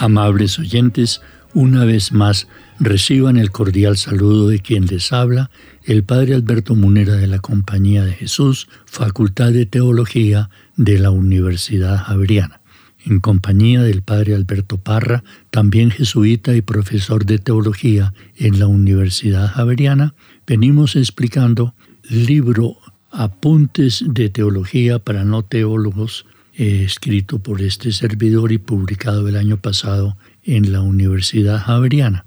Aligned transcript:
Amables 0.00 0.58
oyentes, 0.58 1.20
una 1.52 1.84
vez 1.84 2.10
más 2.10 2.48
reciban 2.78 3.36
el 3.36 3.50
cordial 3.50 3.98
saludo 3.98 4.48
de 4.48 4.60
quien 4.60 4.86
les 4.86 5.12
habla, 5.12 5.50
el 5.84 6.04
Padre 6.04 6.34
Alberto 6.34 6.74
Munera 6.74 7.16
de 7.16 7.26
la 7.26 7.38
Compañía 7.38 8.06
de 8.06 8.14
Jesús, 8.14 8.66
Facultad 8.86 9.52
de 9.52 9.66
Teología 9.66 10.48
de 10.76 10.98
la 10.98 11.10
Universidad 11.10 11.98
Javeriana. 11.98 12.62
En 13.04 13.20
compañía 13.20 13.82
del 13.82 14.00
Padre 14.00 14.34
Alberto 14.34 14.78
Parra, 14.78 15.22
también 15.50 15.90
jesuita 15.90 16.56
y 16.56 16.62
profesor 16.62 17.26
de 17.26 17.38
teología 17.38 18.14
en 18.36 18.58
la 18.58 18.68
Universidad 18.68 19.48
Javeriana, 19.48 20.14
venimos 20.46 20.96
explicando 20.96 21.74
libro 22.08 22.78
Apuntes 23.10 24.02
de 24.06 24.30
Teología 24.30 24.98
para 24.98 25.24
no 25.24 25.42
teólogos 25.42 26.24
escrito 26.60 27.38
por 27.38 27.62
este 27.62 27.90
servidor 27.90 28.52
y 28.52 28.58
publicado 28.58 29.26
el 29.28 29.36
año 29.36 29.56
pasado 29.56 30.18
en 30.42 30.72
la 30.72 30.82
Universidad 30.82 31.58
Javeriana. 31.58 32.26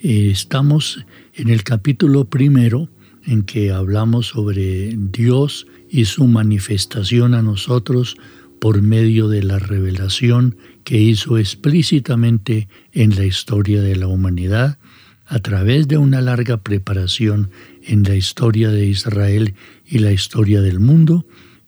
Estamos 0.00 1.04
en 1.34 1.50
el 1.50 1.64
capítulo 1.64 2.24
primero 2.24 2.88
en 3.26 3.42
que 3.42 3.72
hablamos 3.72 4.28
sobre 4.28 4.94
Dios 4.96 5.66
y 5.90 6.06
su 6.06 6.26
manifestación 6.26 7.34
a 7.34 7.42
nosotros 7.42 8.16
por 8.58 8.80
medio 8.80 9.28
de 9.28 9.42
la 9.42 9.58
revelación 9.58 10.56
que 10.84 10.98
hizo 10.98 11.36
explícitamente 11.36 12.68
en 12.92 13.14
la 13.14 13.26
historia 13.26 13.82
de 13.82 13.96
la 13.96 14.06
humanidad 14.06 14.78
a 15.26 15.40
través 15.40 15.88
de 15.88 15.98
una 15.98 16.22
larga 16.22 16.62
preparación 16.62 17.50
en 17.82 18.02
la 18.04 18.16
historia 18.16 18.70
de 18.70 18.86
Israel 18.86 19.54
y 19.84 19.98
la 19.98 20.12
historia 20.12 20.62
del 20.62 20.80
mundo 20.80 21.26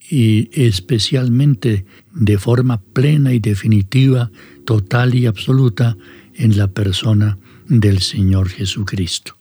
y 0.09 0.51
especialmente 0.53 1.85
de 2.17 2.39
forma 2.39 2.81
plena 2.81 3.33
y 3.33 3.39
definitiva, 3.39 4.31
total 4.65 5.15
y 5.15 5.27
absoluta 5.27 5.97
en 6.35 6.57
la 6.57 6.69
persona 6.69 7.39
del 7.69 8.01
Señor 8.01 8.49
Jesucristo. 8.49 9.37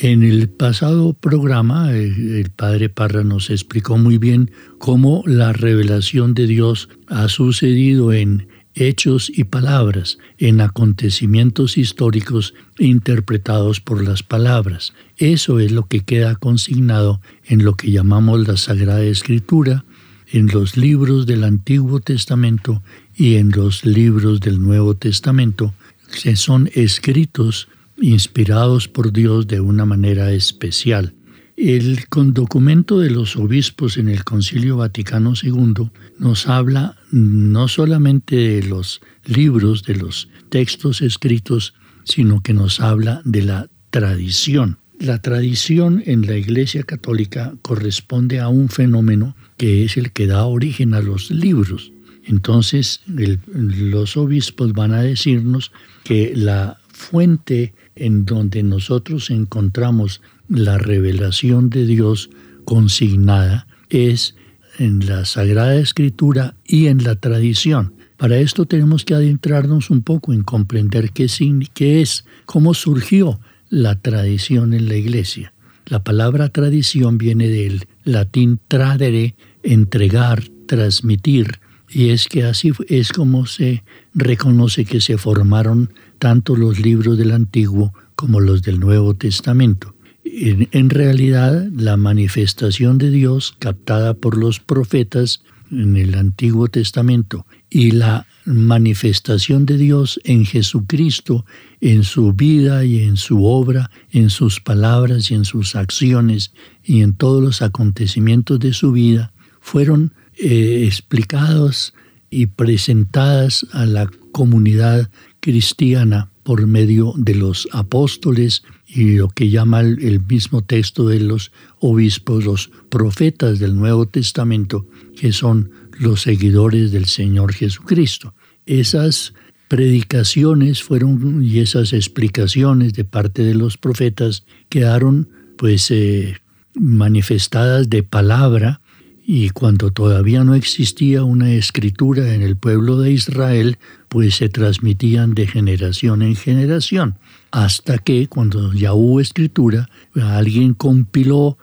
En 0.00 0.22
el 0.22 0.50
pasado 0.50 1.14
programa, 1.14 1.92
el, 1.92 2.50
Padre 2.54 2.90
Parra 2.90 3.24
nos 3.24 3.48
explicó 3.48 3.96
muy 3.96 4.18
bien 4.18 4.50
cómo 4.78 5.22
la 5.24 5.54
revelación 5.54 6.34
de 6.34 6.46
Dios 6.46 6.90
ha 7.06 7.28
sucedido 7.28 8.12
en 8.12 8.48
hechos 8.74 9.32
y 9.34 9.44
palabras, 9.44 10.18
en 10.36 10.60
acontecimientos 10.60 11.78
históricos 11.78 12.52
interpretados 12.78 13.80
por 13.80 14.04
las 14.04 14.22
palabras. 14.22 14.92
Eso 15.16 15.60
es 15.60 15.72
lo 15.72 15.86
que 15.86 16.00
queda 16.00 16.36
consignado 16.36 17.22
en 17.44 17.64
lo 17.64 17.74
que 17.74 17.90
llamamos 17.90 18.46
la 18.46 18.58
Sagrada 18.58 19.02
Escritura, 19.02 19.86
en 20.28 20.48
los 20.48 20.76
libros 20.76 21.26
del 21.26 21.44
Antiguo 21.44 22.00
Testamento 22.00 22.82
y 23.14 23.36
en 23.36 23.50
los 23.50 23.84
libros 23.84 24.40
del 24.40 24.60
Nuevo 24.60 24.94
Testamento, 24.94 25.74
que 26.22 26.36
son 26.36 26.70
escritos 26.74 27.68
inspirados 28.00 28.88
por 28.88 29.12
Dios 29.12 29.46
de 29.46 29.60
una 29.60 29.86
manera 29.86 30.32
especial. 30.32 31.14
El 31.56 32.04
documento 32.10 33.00
de 33.00 33.08
los 33.08 33.36
obispos 33.36 33.96
en 33.96 34.08
el 34.08 34.24
Concilio 34.24 34.76
Vaticano 34.76 35.32
II 35.42 35.90
nos 36.18 36.48
habla 36.48 36.96
no 37.10 37.68
solamente 37.68 38.36
de 38.36 38.62
los 38.62 39.00
libros, 39.24 39.82
de 39.84 39.96
los 39.96 40.28
textos 40.50 41.00
escritos, 41.00 41.72
sino 42.04 42.42
que 42.42 42.52
nos 42.52 42.80
habla 42.80 43.22
de 43.24 43.42
la 43.42 43.70
tradición. 43.90 44.78
La 44.98 45.22
tradición 45.22 46.02
en 46.04 46.26
la 46.26 46.36
Iglesia 46.36 46.82
Católica 46.82 47.54
corresponde 47.62 48.40
a 48.40 48.48
un 48.48 48.68
fenómeno 48.68 49.34
que 49.56 49.84
es 49.84 49.96
el 49.96 50.12
que 50.12 50.26
da 50.26 50.44
origen 50.44 50.94
a 50.94 51.00
los 51.00 51.30
libros. 51.30 51.92
Entonces 52.24 53.02
los 53.06 54.16
obispos 54.16 54.72
van 54.72 54.92
a 54.92 55.02
decirnos 55.02 55.72
que 56.02 56.32
la 56.34 56.78
fuente 56.88 57.72
en 57.94 58.24
donde 58.24 58.62
nosotros 58.62 59.30
encontramos 59.30 60.20
la 60.48 60.78
revelación 60.78 61.70
de 61.70 61.86
Dios 61.86 62.30
consignada 62.64 63.66
es 63.90 64.34
en 64.78 65.06
la 65.06 65.24
Sagrada 65.24 65.76
Escritura 65.76 66.56
y 66.66 66.86
en 66.86 67.04
la 67.04 67.16
tradición. 67.16 67.94
Para 68.16 68.38
esto 68.38 68.66
tenemos 68.66 69.04
que 69.04 69.14
adentrarnos 69.14 69.90
un 69.90 70.02
poco 70.02 70.32
en 70.32 70.42
comprender 70.42 71.10
qué, 71.12 71.28
qué 71.74 72.00
es, 72.00 72.24
cómo 72.44 72.74
surgió 72.74 73.40
la 73.68 74.00
tradición 74.00 74.74
en 74.74 74.88
la 74.88 74.96
iglesia. 74.96 75.52
La 75.86 76.02
palabra 76.02 76.48
tradición 76.48 77.16
viene 77.16 77.48
del 77.48 77.86
latín 78.02 78.58
tradere, 78.66 79.36
entregar, 79.62 80.42
transmitir, 80.66 81.60
y 81.88 82.08
es 82.10 82.26
que 82.26 82.42
así 82.42 82.72
es 82.88 83.12
como 83.12 83.46
se 83.46 83.84
reconoce 84.12 84.84
que 84.84 85.00
se 85.00 85.16
formaron 85.16 85.92
tanto 86.18 86.56
los 86.56 86.80
libros 86.80 87.16
del 87.16 87.30
Antiguo 87.30 87.94
como 88.16 88.40
los 88.40 88.62
del 88.62 88.80
Nuevo 88.80 89.14
Testamento. 89.14 89.94
En, 90.24 90.90
realidad, 90.90 91.68
la 91.72 91.96
manifestación 91.96 92.98
de 92.98 93.10
Dios 93.10 93.54
captada 93.60 94.14
por 94.14 94.36
los 94.36 94.58
profetas 94.58 95.44
en 95.70 95.96
el 95.96 96.14
Antiguo 96.14 96.68
Testamento 96.68 97.46
y 97.70 97.90
la 97.92 98.26
manifestación 98.44 99.66
de 99.66 99.76
Dios 99.76 100.20
en 100.24 100.44
Jesucristo, 100.44 101.44
en 101.80 102.04
su 102.04 102.32
vida 102.32 102.84
y 102.84 103.02
en 103.02 103.16
su 103.16 103.44
obra, 103.44 103.90
en 104.10 104.30
sus 104.30 104.60
palabras 104.60 105.30
y 105.30 105.34
en 105.34 105.44
sus 105.44 105.74
acciones 105.74 106.52
y 106.84 107.02
en 107.02 107.14
todos 107.14 107.42
los 107.42 107.62
acontecimientos 107.62 108.60
de 108.60 108.72
su 108.72 108.92
vida, 108.92 109.32
fueron 109.60 110.12
eh, 110.36 110.84
explicados 110.86 111.94
y 112.30 112.46
presentadas 112.46 113.66
a 113.72 113.86
la 113.86 114.08
comunidad 114.32 115.10
cristiana 115.40 116.30
por 116.42 116.66
medio 116.66 117.14
de 117.16 117.34
los 117.34 117.68
apóstoles 117.72 118.62
y 118.86 119.16
lo 119.16 119.28
que 119.28 119.50
llama 119.50 119.80
el 119.80 120.20
mismo 120.26 120.62
texto 120.62 121.08
de 121.08 121.20
los 121.20 121.52
obispos, 121.80 122.44
los 122.44 122.70
profetas 122.88 123.58
del 123.58 123.76
Nuevo 123.76 124.06
Testamento, 124.06 124.86
que 125.18 125.32
son 125.32 125.70
los 125.98 126.22
seguidores 126.22 126.92
del 126.92 127.06
Señor 127.06 127.52
Jesucristo. 127.52 128.34
Esas 128.64 129.34
predicaciones 129.68 130.82
fueron 130.82 131.42
y 131.42 131.58
esas 131.58 131.92
explicaciones 131.92 132.92
de 132.94 133.04
parte 133.04 133.42
de 133.42 133.54
los 133.54 133.76
profetas 133.76 134.44
quedaron 134.68 135.28
pues 135.56 135.90
eh, 135.90 136.36
manifestadas 136.74 137.90
de 137.90 138.02
palabra 138.02 138.80
y 139.28 139.50
cuando 139.50 139.90
todavía 139.90 140.44
no 140.44 140.54
existía 140.54 141.24
una 141.24 141.52
escritura 141.52 142.32
en 142.32 142.42
el 142.42 142.56
pueblo 142.56 143.00
de 143.00 143.10
Israel, 143.10 143.78
pues 144.08 144.36
se 144.36 144.48
transmitían 144.48 145.34
de 145.34 145.48
generación 145.48 146.22
en 146.22 146.36
generación, 146.36 147.18
hasta 147.50 147.98
que 147.98 148.28
cuando 148.28 148.72
ya 148.72 148.92
hubo 148.92 149.20
escritura, 149.20 149.88
alguien 150.14 150.74
compiló, 150.74 151.58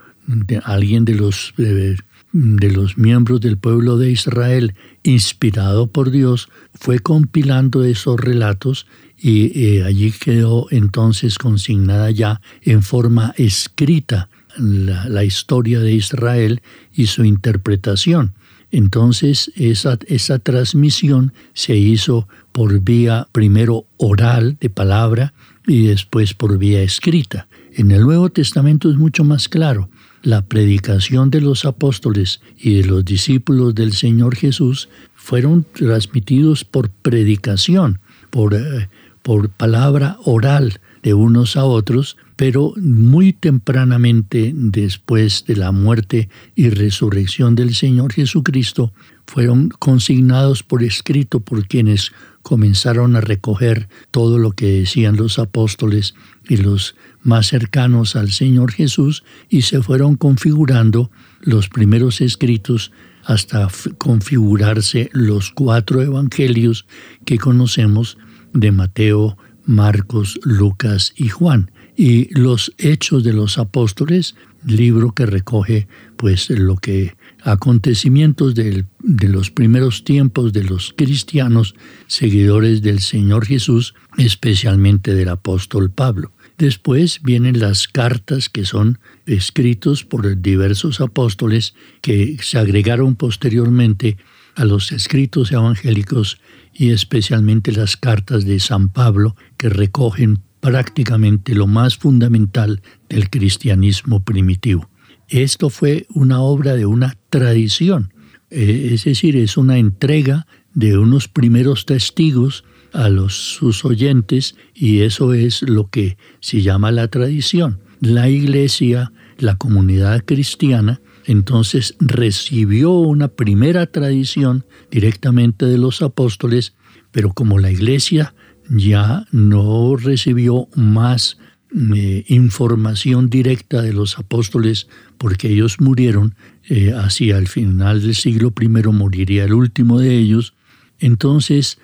alguien 0.64 1.04
de 1.04 1.14
los, 1.14 1.54
de 1.56 2.70
los 2.70 2.98
miembros 2.98 3.40
del 3.40 3.58
pueblo 3.58 3.96
de 3.96 4.10
Israel 4.10 4.74
inspirado 5.02 5.86
por 5.86 6.10
Dios, 6.10 6.48
fue 6.74 6.98
compilando 6.98 7.84
esos 7.84 8.18
relatos 8.18 8.86
y 9.18 9.58
eh, 9.58 9.84
allí 9.84 10.12
quedó 10.12 10.66
entonces 10.70 11.38
consignada 11.38 12.10
ya 12.10 12.40
en 12.62 12.82
forma 12.82 13.32
escrita 13.36 14.28
la, 14.58 15.24
historia 15.24 15.80
de 15.80 15.92
Israel 15.92 16.60
y 16.92 17.06
su 17.06 17.24
interpretación. 17.24 18.34
Entonces 18.70 19.52
esa, 19.56 19.98
esa 20.08 20.38
transmisión 20.38 21.32
se 21.52 21.76
hizo 21.76 22.28
por 22.52 22.80
vía 22.80 23.28
primero 23.32 23.86
oral 23.96 24.56
de 24.60 24.70
palabra 24.70 25.32
y 25.66 25.86
después 25.86 26.34
por 26.34 26.58
vía 26.58 26.82
escrita. 26.82 27.48
En 27.72 27.90
el 27.90 28.02
Nuevo 28.02 28.30
Testamento 28.30 28.90
es 28.90 28.96
mucho 28.96 29.24
más 29.24 29.48
claro. 29.48 29.88
La 30.22 30.42
predicación 30.42 31.30
de 31.30 31.40
los 31.40 31.64
apóstoles 31.64 32.40
y 32.58 32.76
de 32.76 32.84
los 32.86 33.04
discípulos 33.04 33.74
del 33.74 33.92
Señor 33.92 34.36
Jesús 34.36 34.88
fueron 35.14 35.66
transmitidos 35.72 36.64
por 36.64 36.90
predicación, 36.90 37.98
por, 38.30 38.54
eh, 38.54 38.88
por 39.22 39.50
palabra 39.50 40.16
oral 40.24 40.80
de 41.02 41.14
unos 41.14 41.56
a 41.56 41.64
otros, 41.64 42.16
pero 42.36 42.72
muy 42.76 43.32
tempranamente 43.32 44.52
después 44.54 45.44
de 45.46 45.56
la 45.56 45.72
muerte 45.72 46.28
y 46.54 46.70
resurrección 46.70 47.54
del 47.54 47.74
Señor 47.74 48.12
Jesucristo, 48.12 48.92
fueron 49.26 49.68
consignados 49.78 50.62
por 50.62 50.82
escrito 50.82 51.40
por 51.40 51.66
quienes 51.66 52.12
comenzaron 52.44 53.16
a 53.16 53.20
recoger 53.20 53.88
todo 54.12 54.38
lo 54.38 54.52
que 54.52 54.66
decían 54.66 55.16
los 55.16 55.40
apóstoles 55.40 56.14
y 56.48 56.58
los 56.58 56.94
más 57.22 57.48
cercanos 57.48 58.14
al 58.14 58.30
Señor 58.30 58.70
Jesús 58.70 59.24
y 59.48 59.62
se 59.62 59.82
fueron 59.82 60.14
configurando 60.14 61.10
los 61.40 61.68
primeros 61.68 62.20
escritos 62.20 62.92
hasta 63.24 63.68
configurarse 63.96 65.08
los 65.12 65.50
cuatro 65.50 66.02
evangelios 66.02 66.86
que 67.24 67.38
conocemos 67.38 68.18
de 68.52 68.70
Mateo, 68.70 69.38
Marcos, 69.64 70.38
Lucas 70.44 71.14
y 71.16 71.28
Juan. 71.28 71.70
Y 71.96 72.28
los 72.38 72.74
Hechos 72.76 73.24
de 73.24 73.32
los 73.32 73.56
Apóstoles, 73.56 74.34
libro 74.66 75.12
que 75.12 75.24
recoge 75.26 75.88
pues 76.16 76.50
lo 76.50 76.76
que 76.76 77.16
acontecimientos 77.44 78.54
de 78.54 78.84
los 79.28 79.50
primeros 79.50 80.02
tiempos 80.02 80.52
de 80.52 80.64
los 80.64 80.94
cristianos 80.96 81.74
seguidores 82.06 82.80
del 82.80 83.00
Señor 83.00 83.44
Jesús, 83.44 83.94
especialmente 84.16 85.14
del 85.14 85.28
apóstol 85.28 85.90
Pablo. 85.90 86.32
Después 86.56 87.20
vienen 87.22 87.60
las 87.60 87.86
cartas 87.86 88.48
que 88.48 88.64
son 88.64 88.98
escritos 89.26 90.04
por 90.04 90.40
diversos 90.40 91.00
apóstoles 91.00 91.74
que 92.00 92.38
se 92.40 92.58
agregaron 92.58 93.14
posteriormente 93.14 94.16
a 94.54 94.64
los 94.64 94.92
escritos 94.92 95.52
evangélicos 95.52 96.40
y 96.72 96.90
especialmente 96.90 97.72
las 97.72 97.96
cartas 97.96 98.44
de 98.44 98.58
San 98.60 98.88
Pablo 98.88 99.36
que 99.58 99.68
recogen 99.68 100.40
prácticamente 100.60 101.54
lo 101.54 101.66
más 101.66 101.96
fundamental 101.98 102.80
del 103.08 103.28
cristianismo 103.28 104.20
primitivo. 104.20 104.88
Esto 105.28 105.70
fue 105.70 106.06
una 106.10 106.40
obra 106.40 106.74
de 106.74 106.86
una 106.86 107.16
tradición, 107.30 108.12
eh, 108.50 108.90
es 108.92 109.04
decir, 109.04 109.36
es 109.36 109.56
una 109.56 109.78
entrega 109.78 110.46
de 110.74 110.98
unos 110.98 111.28
primeros 111.28 111.86
testigos 111.86 112.64
a 112.92 113.08
los, 113.08 113.34
sus 113.34 113.84
oyentes 113.84 114.54
y 114.74 115.00
eso 115.00 115.34
es 115.34 115.62
lo 115.62 115.88
que 115.88 116.16
se 116.40 116.62
llama 116.62 116.92
la 116.92 117.08
tradición. 117.08 117.80
La 118.00 118.28
iglesia, 118.28 119.12
la 119.38 119.56
comunidad 119.56 120.24
cristiana, 120.24 121.00
entonces 121.26 121.96
recibió 121.98 122.92
una 122.92 123.28
primera 123.28 123.86
tradición 123.86 124.64
directamente 124.90 125.66
de 125.66 125.78
los 125.78 126.02
apóstoles, 126.02 126.74
pero 127.10 127.32
como 127.32 127.58
la 127.58 127.70
iglesia 127.70 128.34
ya 128.68 129.26
no 129.30 129.96
recibió 129.96 130.68
más 130.74 131.38
eh, 131.74 132.24
información 132.28 133.28
directa 133.28 133.82
de 133.82 133.92
los 133.92 134.18
apóstoles 134.18 134.86
porque 135.18 135.48
ellos 135.50 135.80
murieron, 135.80 136.34
eh, 136.68 136.92
hacia 136.94 137.36
el 137.36 137.48
final 137.48 138.02
del 138.02 138.14
siglo 138.14 138.52
I 138.60 138.68
moriría 138.68 139.44
el 139.44 139.54
último 139.54 139.98
de 139.98 140.16
ellos, 140.16 140.54
entonces 141.00 141.78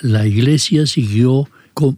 la 0.00 0.26
iglesia 0.26 0.86
siguió 0.86 1.48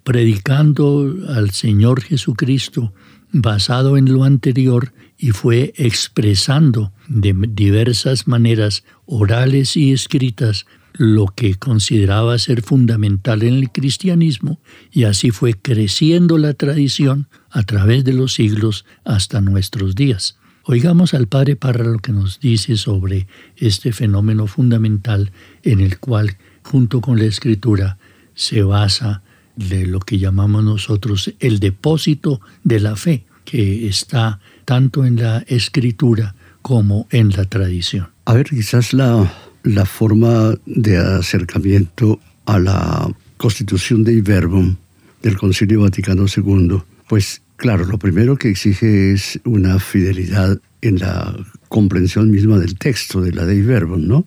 predicando 0.02 1.14
al 1.28 1.50
Señor 1.50 2.02
Jesucristo 2.02 2.92
basado 3.32 3.96
en 3.96 4.12
lo 4.12 4.24
anterior 4.24 4.92
y 5.16 5.30
fue 5.30 5.72
expresando 5.76 6.92
de 7.08 7.34
diversas 7.50 8.26
maneras 8.26 8.84
orales 9.06 9.76
y 9.76 9.92
escritas 9.92 10.66
lo 11.00 11.28
que 11.34 11.54
consideraba 11.54 12.38
ser 12.38 12.60
fundamental 12.60 13.42
en 13.42 13.54
el 13.54 13.70
cristianismo 13.70 14.60
y 14.92 15.04
así 15.04 15.30
fue 15.30 15.54
creciendo 15.54 16.36
la 16.36 16.52
tradición 16.52 17.26
a 17.48 17.62
través 17.62 18.04
de 18.04 18.12
los 18.12 18.34
siglos 18.34 18.84
hasta 19.02 19.40
nuestros 19.40 19.94
días. 19.94 20.36
Oigamos 20.64 21.14
al 21.14 21.26
Padre 21.26 21.56
Parra 21.56 21.84
lo 21.84 22.00
que 22.00 22.12
nos 22.12 22.38
dice 22.38 22.76
sobre 22.76 23.28
este 23.56 23.94
fenómeno 23.94 24.46
fundamental 24.46 25.32
en 25.62 25.80
el 25.80 25.98
cual 25.98 26.36
junto 26.62 27.00
con 27.00 27.18
la 27.18 27.24
escritura, 27.24 27.96
se 28.34 28.62
basa 28.62 29.22
de 29.56 29.86
lo 29.86 30.00
que 30.00 30.18
llamamos 30.18 30.62
nosotros 30.64 31.32
el 31.40 31.60
depósito 31.60 32.42
de 32.62 32.78
la 32.78 32.94
fe, 32.94 33.24
que 33.46 33.88
está 33.88 34.38
tanto 34.66 35.06
en 35.06 35.16
la 35.16 35.38
escritura 35.48 36.34
como 36.60 37.06
en 37.10 37.30
la 37.30 37.46
tradición. 37.46 38.10
A 38.26 38.34
ver, 38.34 38.50
quizás 38.50 38.92
la, 38.92 39.32
la 39.62 39.84
forma 39.84 40.54
de 40.66 40.96
acercamiento 40.96 42.20
a 42.46 42.58
la 42.58 43.10
constitución 43.36 44.04
de 44.04 44.20
Verbum 44.22 44.76
del 45.22 45.36
Concilio 45.36 45.82
Vaticano 45.82 46.26
II, 46.34 46.82
pues 47.08 47.42
claro, 47.56 47.84
lo 47.84 47.98
primero 47.98 48.36
que 48.36 48.48
exige 48.50 49.12
es 49.12 49.40
una 49.44 49.78
fidelidad 49.78 50.58
en 50.82 50.98
la 50.98 51.36
comprensión 51.68 52.30
misma 52.30 52.58
del 52.58 52.76
texto 52.76 53.20
de 53.20 53.32
la 53.32 53.44
Dei 53.44 53.62
Verbum, 53.62 54.06
¿no? 54.06 54.26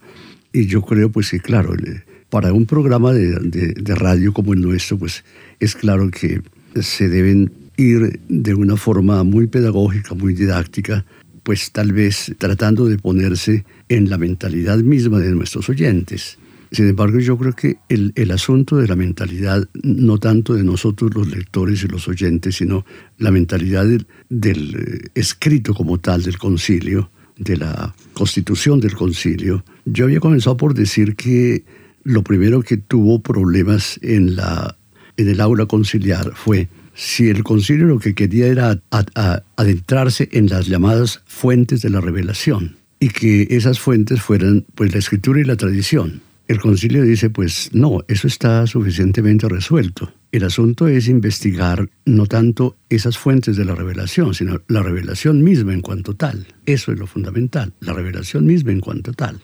Y 0.52 0.68
yo 0.68 0.82
creo 0.84 1.12
pues 1.12 1.32
que 1.32 1.40
claro, 1.40 1.74
para 2.30 2.54
un 2.54 2.66
programa 2.66 3.12
de, 3.14 3.74
radio 3.96 4.34
como 4.34 4.54
el 4.54 4.62
nuestro, 4.62 4.98
pues 4.98 5.24
es 5.60 5.76
claro 5.76 6.10
que 6.10 6.42
se 6.82 7.10
deben 7.10 7.52
ir 7.78 8.20
de 8.30 8.54
una 8.54 8.78
forma 8.78 9.24
muy 9.24 9.48
pedagógica, 9.48 10.14
muy 10.14 10.34
didáctica, 10.34 11.06
pues 11.44 11.72
tal 11.72 11.92
vez 11.92 12.34
tratando 12.38 12.86
de 12.86 12.98
ponerse 12.98 13.66
en 13.90 14.10
la 14.10 14.18
mentalidad 14.18 14.78
misma 14.80 15.20
de 15.20 15.32
nuestros 15.32 15.70
oyentes. 15.70 16.38
Sin 16.72 16.90
embargo, 16.90 17.20
yo 17.20 17.38
creo 17.38 17.54
que 17.54 17.78
el, 17.88 18.32
asunto 18.32 18.78
de 18.78 18.88
la 18.88 18.96
mentalidad, 18.96 19.68
no 19.84 20.18
tanto 20.18 20.56
de 20.56 20.64
nosotros 20.64 21.14
los 21.14 21.28
lectores 21.28 21.84
y 21.84 21.88
los 21.88 22.08
oyentes, 22.08 22.56
sino 22.56 22.84
la 23.20 23.30
mentalidad 23.30 23.86
del 23.86 24.76
eh, 24.76 25.10
escrito 25.14 25.76
como 25.76 26.00
tal 26.00 26.24
del 26.24 26.40
concilio, 26.40 27.12
de 27.38 27.58
la 27.58 27.94
constitución 28.14 28.80
del 28.80 28.96
concilio, 28.96 29.64
yo 29.86 30.06
había 30.06 30.20
comenzado 30.20 30.58
por 30.58 30.74
decir 30.74 31.16
que 31.16 31.64
lo 32.04 32.24
primero 32.24 32.64
que 32.64 32.78
tuvo 32.78 33.22
problemas 33.22 34.00
en, 34.02 34.36
la, 34.36 34.76
en 35.18 35.30
el 35.30 35.42
aula 35.42 35.68
conciliar 35.68 36.32
fue 36.34 36.70
si 36.94 37.30
el 37.30 37.44
concilio 37.44 37.86
lo 37.86 38.00
que 38.00 38.16
quería 38.16 38.48
era 38.48 38.80
adentrarse 39.56 40.30
en 40.32 40.48
las 40.48 40.68
llamadas 40.68 41.22
fuentes 41.26 41.82
de 41.82 41.90
la 41.90 42.02
revelación 42.02 42.78
y 43.00 43.10
que 43.10 43.48
esas 43.52 43.80
fuentes 43.80 44.22
fueran 44.22 44.66
pues 44.76 44.94
la 44.94 45.00
escritura 45.00 45.42
y 45.42 45.44
la 45.44 45.58
tradición. 45.58 46.22
El 46.48 46.60
concilio 46.60 47.04
dice 47.04 47.30
pues 47.30 47.70
no, 47.74 48.04
eso 48.08 48.28
está 48.28 48.68
suficientemente 48.68 49.48
resuelto. 49.48 50.14
El 50.32 50.44
asunto 50.44 50.88
es 50.88 51.08
investigar 51.08 51.90
no 52.06 52.26
tanto 52.26 52.76
esas 52.90 53.18
fuentes 53.18 53.56
de 53.56 53.66
la 53.66 53.76
revelación, 53.76 54.34
sino 54.34 54.62
la 54.68 54.82
revelación 54.82 55.44
misma 55.44 55.74
en 55.74 55.82
cuanto 55.82 56.16
tal. 56.16 56.48
Eso 56.66 56.92
es 56.92 57.00
lo 57.00 57.08
fundamental, 57.08 57.74
la 57.80 57.94
revelación 57.94 58.46
misma 58.46 58.72
en 58.72 58.80
cuanto 58.80 59.14
tal 59.14 59.42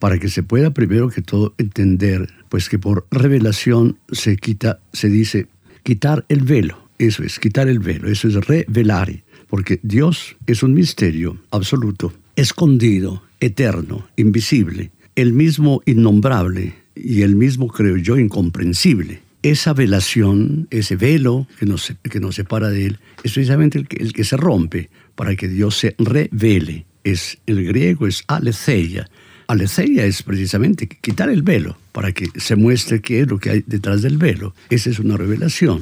para 0.00 0.18
que 0.18 0.30
se 0.30 0.42
pueda 0.42 0.70
primero 0.70 1.10
que 1.10 1.22
todo 1.22 1.54
entender, 1.58 2.28
pues 2.48 2.68
que 2.68 2.78
por 2.78 3.06
revelación 3.10 3.98
se 4.10 4.36
quita, 4.36 4.80
se 4.92 5.08
dice 5.08 5.46
quitar 5.84 6.24
el 6.28 6.40
velo, 6.40 6.89
eso 7.00 7.22
es, 7.22 7.38
quitar 7.38 7.68
el 7.68 7.78
velo, 7.78 8.08
eso 8.08 8.28
es 8.28 8.34
revelar, 8.34 9.22
porque 9.48 9.80
Dios 9.82 10.36
es 10.46 10.62
un 10.62 10.74
misterio 10.74 11.38
absoluto, 11.50 12.12
escondido, 12.36 13.22
eterno, 13.40 14.06
invisible, 14.16 14.90
el 15.16 15.32
mismo 15.32 15.82
innombrable 15.86 16.74
y 16.94 17.22
el 17.22 17.36
mismo, 17.36 17.68
creo 17.68 17.96
yo, 17.96 18.18
incomprensible. 18.18 19.22
Esa 19.42 19.72
velación, 19.72 20.68
ese 20.70 20.96
velo 20.96 21.46
que 21.58 21.64
nos, 21.64 21.94
que 22.02 22.20
nos 22.20 22.34
separa 22.34 22.68
de 22.68 22.86
Él, 22.86 22.98
es 23.24 23.32
precisamente 23.32 23.78
el 23.78 23.88
que, 23.88 24.02
el 24.02 24.12
que 24.12 24.24
se 24.24 24.36
rompe 24.36 24.90
para 25.14 25.34
que 25.34 25.48
Dios 25.48 25.78
se 25.78 25.94
revele. 25.98 26.84
Es, 27.02 27.38
el 27.46 27.64
griego 27.64 28.06
es 28.06 28.22
aletheia, 28.26 29.08
Aletheia 29.50 30.04
es 30.04 30.22
precisamente 30.22 30.86
quitar 30.86 31.28
el 31.28 31.42
velo 31.42 31.76
para 31.90 32.12
que 32.12 32.28
se 32.36 32.54
muestre 32.54 33.00
qué 33.00 33.22
es 33.22 33.28
lo 33.28 33.38
que 33.38 33.50
hay 33.50 33.64
detrás 33.66 34.00
del 34.00 34.16
velo. 34.16 34.54
Esa 34.68 34.90
es 34.90 35.00
una 35.00 35.16
revelación. 35.16 35.80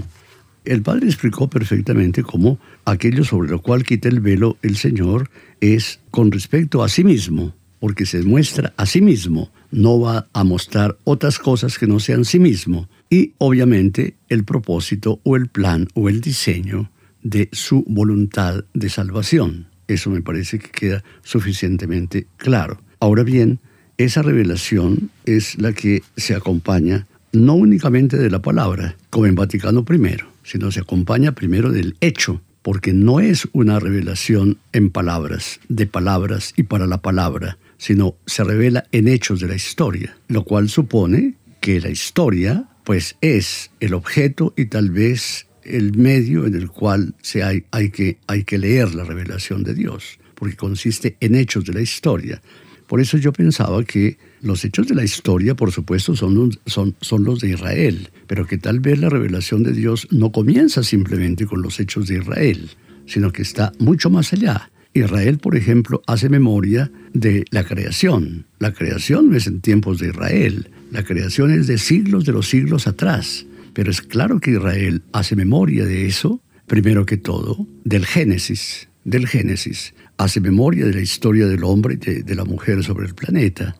El 0.64 0.82
Padre 0.82 1.06
explicó 1.06 1.48
perfectamente 1.48 2.22
cómo 2.22 2.58
aquello 2.84 3.24
sobre 3.24 3.50
lo 3.50 3.62
cual 3.62 3.84
quita 3.84 4.08
el 4.08 4.20
velo 4.20 4.56
el 4.62 4.76
Señor 4.76 5.30
es 5.60 6.00
con 6.10 6.30
respecto 6.30 6.82
a 6.82 6.88
sí 6.88 7.04
mismo. 7.04 7.54
porque 7.80 8.06
se 8.06 8.22
muestra 8.22 8.72
a 8.76 8.86
sí 8.86 9.00
mismo, 9.00 9.52
no 9.70 10.00
va 10.00 10.26
a 10.32 10.44
mostrar 10.44 10.96
otras 11.04 11.38
cosas 11.38 11.78
que 11.78 11.86
no 11.86 12.00
sean 12.00 12.24
sí 12.24 12.38
mismo. 12.38 12.88
Y 13.10 13.34
obviamente 13.38 14.16
el 14.28 14.44
propósito 14.44 15.20
o 15.22 15.36
el 15.36 15.48
plan 15.48 15.88
o 15.94 16.08
el 16.08 16.20
diseño 16.20 16.90
de 17.22 17.48
su 17.52 17.84
voluntad 17.86 18.64
de 18.74 18.88
salvación. 18.90 19.66
Eso 19.86 20.10
me 20.10 20.22
parece 20.22 20.58
que 20.58 20.70
queda 20.70 21.04
suficientemente 21.22 22.26
claro. 22.36 22.80
Ahora 23.00 23.22
bien, 23.22 23.60
esa 23.96 24.22
revelación 24.22 25.10
es 25.24 25.58
la 25.58 25.72
que 25.72 26.02
se 26.16 26.34
acompaña 26.34 27.06
no 27.32 27.54
únicamente 27.54 28.16
de 28.16 28.30
la 28.30 28.40
palabra, 28.40 28.96
como 29.10 29.26
en 29.26 29.34
Vaticano 29.34 29.84
I, 29.88 30.16
sino 30.48 30.72
se 30.72 30.80
acompaña 30.80 31.32
primero 31.32 31.70
del 31.70 31.94
hecho, 32.00 32.40
porque 32.62 32.94
no 32.94 33.20
es 33.20 33.46
una 33.52 33.78
revelación 33.78 34.56
en 34.72 34.88
palabras, 34.88 35.60
de 35.68 35.86
palabras 35.86 36.54
y 36.56 36.62
para 36.62 36.86
la 36.86 37.02
palabra, 37.02 37.58
sino 37.76 38.16
se 38.24 38.44
revela 38.44 38.84
en 38.90 39.08
hechos 39.08 39.40
de 39.40 39.48
la 39.48 39.56
historia, 39.56 40.16
lo 40.26 40.44
cual 40.44 40.70
supone 40.70 41.34
que 41.60 41.80
la 41.80 41.90
historia 41.90 42.64
pues 42.84 43.16
es 43.20 43.70
el 43.80 43.92
objeto 43.92 44.54
y 44.56 44.66
tal 44.66 44.90
vez 44.90 45.46
el 45.64 45.94
medio 45.94 46.46
en 46.46 46.54
el 46.54 46.70
cual 46.70 47.14
se 47.20 47.42
hay, 47.42 47.64
hay, 47.70 47.90
que, 47.90 48.16
hay 48.26 48.44
que 48.44 48.56
leer 48.56 48.94
la 48.94 49.04
revelación 49.04 49.62
de 49.64 49.74
Dios, 49.74 50.18
porque 50.34 50.56
consiste 50.56 51.18
en 51.20 51.34
hechos 51.34 51.66
de 51.66 51.74
la 51.74 51.82
historia. 51.82 52.40
Por 52.86 53.02
eso 53.02 53.18
yo 53.18 53.34
pensaba 53.34 53.84
que 53.84 54.16
los 54.42 54.64
hechos 54.64 54.86
de 54.86 54.94
la 54.94 55.04
historia, 55.04 55.54
por 55.54 55.72
supuesto, 55.72 56.16
son, 56.16 56.58
son, 56.66 56.94
son 57.00 57.24
los 57.24 57.40
de 57.40 57.50
Israel, 57.50 58.10
pero 58.26 58.46
que 58.46 58.58
tal 58.58 58.80
vez 58.80 58.98
la 58.98 59.08
revelación 59.08 59.62
de 59.62 59.72
Dios 59.72 60.08
no 60.10 60.32
comienza 60.32 60.82
simplemente 60.82 61.46
con 61.46 61.62
los 61.62 61.80
hechos 61.80 62.08
de 62.08 62.18
Israel, 62.18 62.70
sino 63.06 63.32
que 63.32 63.42
está 63.42 63.72
mucho 63.78 64.10
más 64.10 64.32
allá. 64.32 64.70
Israel, 64.94 65.38
por 65.38 65.56
ejemplo, 65.56 66.02
hace 66.06 66.28
memoria 66.28 66.90
de 67.12 67.44
la 67.50 67.64
creación. 67.64 68.46
La 68.58 68.72
creación 68.72 69.30
no 69.30 69.36
es 69.36 69.46
en 69.46 69.60
tiempos 69.60 69.98
de 69.98 70.08
Israel, 70.08 70.70
la 70.90 71.04
creación 71.04 71.50
es 71.52 71.66
de 71.66 71.78
siglos 71.78 72.24
de 72.24 72.32
los 72.32 72.48
siglos 72.48 72.86
atrás. 72.86 73.46
Pero 73.74 73.90
es 73.90 74.00
claro 74.00 74.40
que 74.40 74.52
Israel 74.52 75.02
hace 75.12 75.36
memoria 75.36 75.84
de 75.84 76.06
eso, 76.06 76.40
primero 76.66 77.06
que 77.06 77.16
todo, 77.16 77.66
del 77.84 78.06
Génesis, 78.06 78.88
del 79.04 79.26
Génesis. 79.28 79.94
Hace 80.16 80.40
memoria 80.40 80.86
de 80.86 80.94
la 80.94 81.00
historia 81.00 81.46
del 81.46 81.62
hombre 81.62 81.94
y 81.94 82.22
de, 82.22 82.34
la 82.34 82.44
mujer 82.44 82.82
sobre 82.82 83.06
el 83.06 83.14
planeta. 83.14 83.76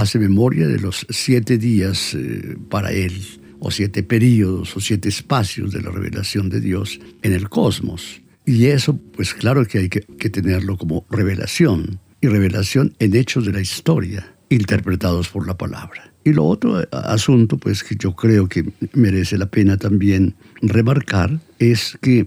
Hace 0.00 0.18
memoria 0.18 0.66
de 0.66 0.78
los 0.78 1.06
siete 1.10 1.58
días 1.58 2.14
eh, 2.14 2.56
para 2.70 2.90
él, 2.90 3.12
o 3.58 3.70
siete 3.70 4.02
periodos, 4.02 4.74
o 4.74 4.80
siete 4.80 5.10
espacios 5.10 5.72
de 5.72 5.82
la 5.82 5.90
revelación 5.90 6.48
de 6.48 6.62
Dios 6.62 6.98
en 7.20 7.34
el 7.34 7.50
cosmos. 7.50 8.22
Y 8.46 8.64
eso, 8.68 8.96
pues 8.96 9.34
claro 9.34 9.66
que 9.66 9.76
hay 9.76 9.88
que, 9.90 10.00
que 10.00 10.30
tenerlo 10.30 10.78
como 10.78 11.04
revelación, 11.10 12.00
y 12.22 12.28
revelación 12.28 12.94
en 12.98 13.14
hechos 13.14 13.44
de 13.44 13.52
la 13.52 13.60
historia, 13.60 14.34
interpretados 14.48 15.28
por 15.28 15.46
la 15.46 15.58
palabra. 15.58 16.14
Y 16.24 16.32
lo 16.32 16.46
otro 16.46 16.80
eh, 16.80 16.88
asunto, 16.90 17.58
pues 17.58 17.84
que 17.84 17.94
yo 17.96 18.16
creo 18.16 18.48
que 18.48 18.72
merece 18.94 19.36
la 19.36 19.50
pena 19.50 19.76
también 19.76 20.34
remarcar, 20.62 21.40
es 21.58 21.98
que 22.00 22.26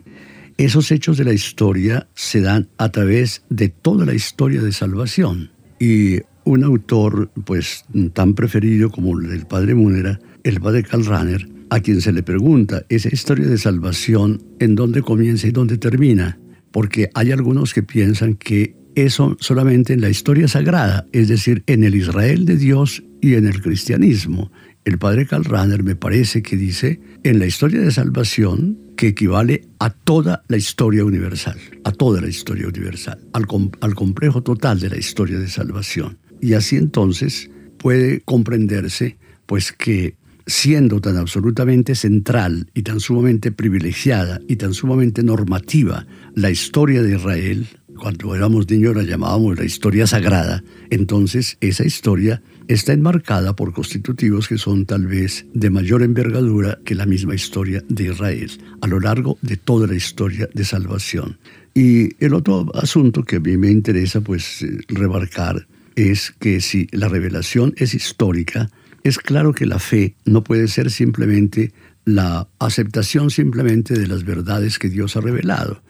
esos 0.59 0.91
hechos 0.91 1.17
de 1.17 1.23
la 1.23 1.33
historia 1.33 2.05
se 2.13 2.41
dan 2.41 2.69
a 2.77 2.89
través 2.89 3.41
de 3.49 3.69
toda 3.69 4.05
la 4.05 4.13
historia 4.13 4.61
de 4.61 4.73
salvación. 4.73 5.49
Y 5.79 6.19
un 6.45 6.63
autor, 6.63 7.31
pues 7.45 7.85
tan 8.13 8.33
preferido 8.33 8.89
como 8.89 9.19
el 9.19 9.29
del 9.29 9.45
padre 9.45 9.75
Múnera, 9.75 10.19
el 10.43 10.59
padre 10.59 10.83
Runner, 10.91 11.47
a 11.69 11.79
quien 11.79 12.01
se 12.01 12.11
le 12.11 12.23
pregunta 12.23 12.85
esa 12.89 13.09
historia 13.11 13.47
de 13.47 13.57
salvación, 13.57 14.43
¿en 14.59 14.75
dónde 14.75 15.01
comienza 15.01 15.47
y 15.47 15.51
dónde 15.51 15.77
termina? 15.77 16.37
Porque 16.71 17.09
hay 17.13 17.31
algunos 17.31 17.73
que 17.73 17.83
piensan 17.83 18.35
que 18.35 18.75
eso 18.95 19.37
solamente 19.39 19.93
en 19.93 20.01
la 20.01 20.09
historia 20.09 20.47
sagrada, 20.47 21.07
es 21.11 21.27
decir, 21.27 21.63
en 21.67 21.83
el 21.83 21.95
Israel 21.95 22.45
de 22.45 22.57
Dios 22.57 23.03
y 23.21 23.35
en 23.35 23.47
el 23.47 23.61
cristianismo. 23.61 24.51
El 24.85 24.99
padre 24.99 25.25
Karl 25.25 25.45
Rahner 25.45 25.81
me 25.81 25.95
parece 25.95 26.43
que 26.43 26.57
dice 26.57 26.99
en 27.23 27.39
la 27.39 27.45
historia 27.45 27.79
de 27.79 27.91
salvación 27.91 28.77
que 28.97 29.07
equivale 29.07 29.67
a 29.79 29.89
toda 29.89 30.43
la 30.49 30.57
historia 30.57 31.05
universal, 31.05 31.57
a 31.85 31.91
toda 31.91 32.21
la 32.21 32.27
historia 32.27 32.67
universal, 32.67 33.19
al, 33.33 33.47
al 33.81 33.95
complejo 33.95 34.43
total 34.43 34.79
de 34.79 34.89
la 34.89 34.97
historia 34.97 35.39
de 35.39 35.47
salvación. 35.47 36.17
Y 36.43 36.55
así 36.55 36.75
entonces 36.75 37.49
puede 37.77 38.19
comprenderse 38.19 39.15
pues 39.45 39.71
que 39.71 40.15
siendo 40.45 40.99
tan 40.99 41.15
absolutamente 41.15 41.95
central 41.95 42.69
y 42.73 42.83
tan 42.83 42.99
sumamente 42.99 43.53
privilegiada 43.53 44.41
y 44.49 44.57
tan 44.57 44.73
sumamente 44.73 45.23
normativa 45.23 46.05
la 46.35 46.51
historia 46.51 47.01
de 47.01 47.15
Israel, 47.15 47.65
cuando 47.97 48.35
éramos 48.35 48.69
niños 48.69 48.93
la 48.93 49.03
llamábamos 49.03 49.57
la 49.57 49.63
historia 49.63 50.05
sagrada, 50.05 50.61
entonces 50.89 51.55
esa 51.61 51.85
historia 51.85 52.41
está 52.67 52.91
enmarcada 52.91 53.55
por 53.55 53.71
constitutivos 53.71 54.49
que 54.49 54.57
son 54.57 54.85
tal 54.85 55.07
vez 55.07 55.45
de 55.53 55.69
mayor 55.69 56.03
envergadura 56.03 56.77
que 56.83 56.93
la 56.93 57.05
misma 57.05 57.35
historia 57.35 57.81
de 57.87 58.11
Israel, 58.11 58.51
a 58.81 58.87
lo 58.87 58.99
largo 58.99 59.37
de 59.41 59.55
toda 59.55 59.87
la 59.87 59.95
historia 59.95 60.49
de 60.53 60.65
salvación. 60.65 61.37
Y 61.73 62.21
el 62.21 62.33
otro 62.33 62.69
asunto 62.75 63.23
que 63.23 63.37
a 63.37 63.39
mí 63.39 63.55
me 63.55 63.71
interesa 63.71 64.19
pues 64.19 64.61
eh, 64.61 64.79
remarcar 64.89 65.67
es 65.95 66.33
que 66.39 66.61
si 66.61 66.87
la 66.91 67.07
revelación 67.07 67.73
es 67.77 67.93
histórica, 67.93 68.69
es 69.03 69.17
claro 69.17 69.53
que 69.53 69.65
la 69.65 69.79
fe 69.79 70.15
no 70.25 70.43
puede 70.43 70.67
ser 70.67 70.91
simplemente 70.91 71.73
la 72.05 72.47
aceptación 72.59 73.29
simplemente 73.29 73.93
de 73.93 74.07
las 74.07 74.23
verdades 74.23 74.79
que 74.79 74.89
Dios 74.89 75.15
ha 75.15 75.21
revelado, 75.21 75.81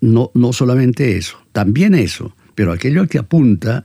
no, 0.00 0.30
no 0.34 0.52
solamente 0.52 1.16
eso, 1.16 1.38
también 1.52 1.94
eso, 1.94 2.34
pero 2.54 2.72
aquello 2.72 3.06
que 3.06 3.18
apunta 3.18 3.84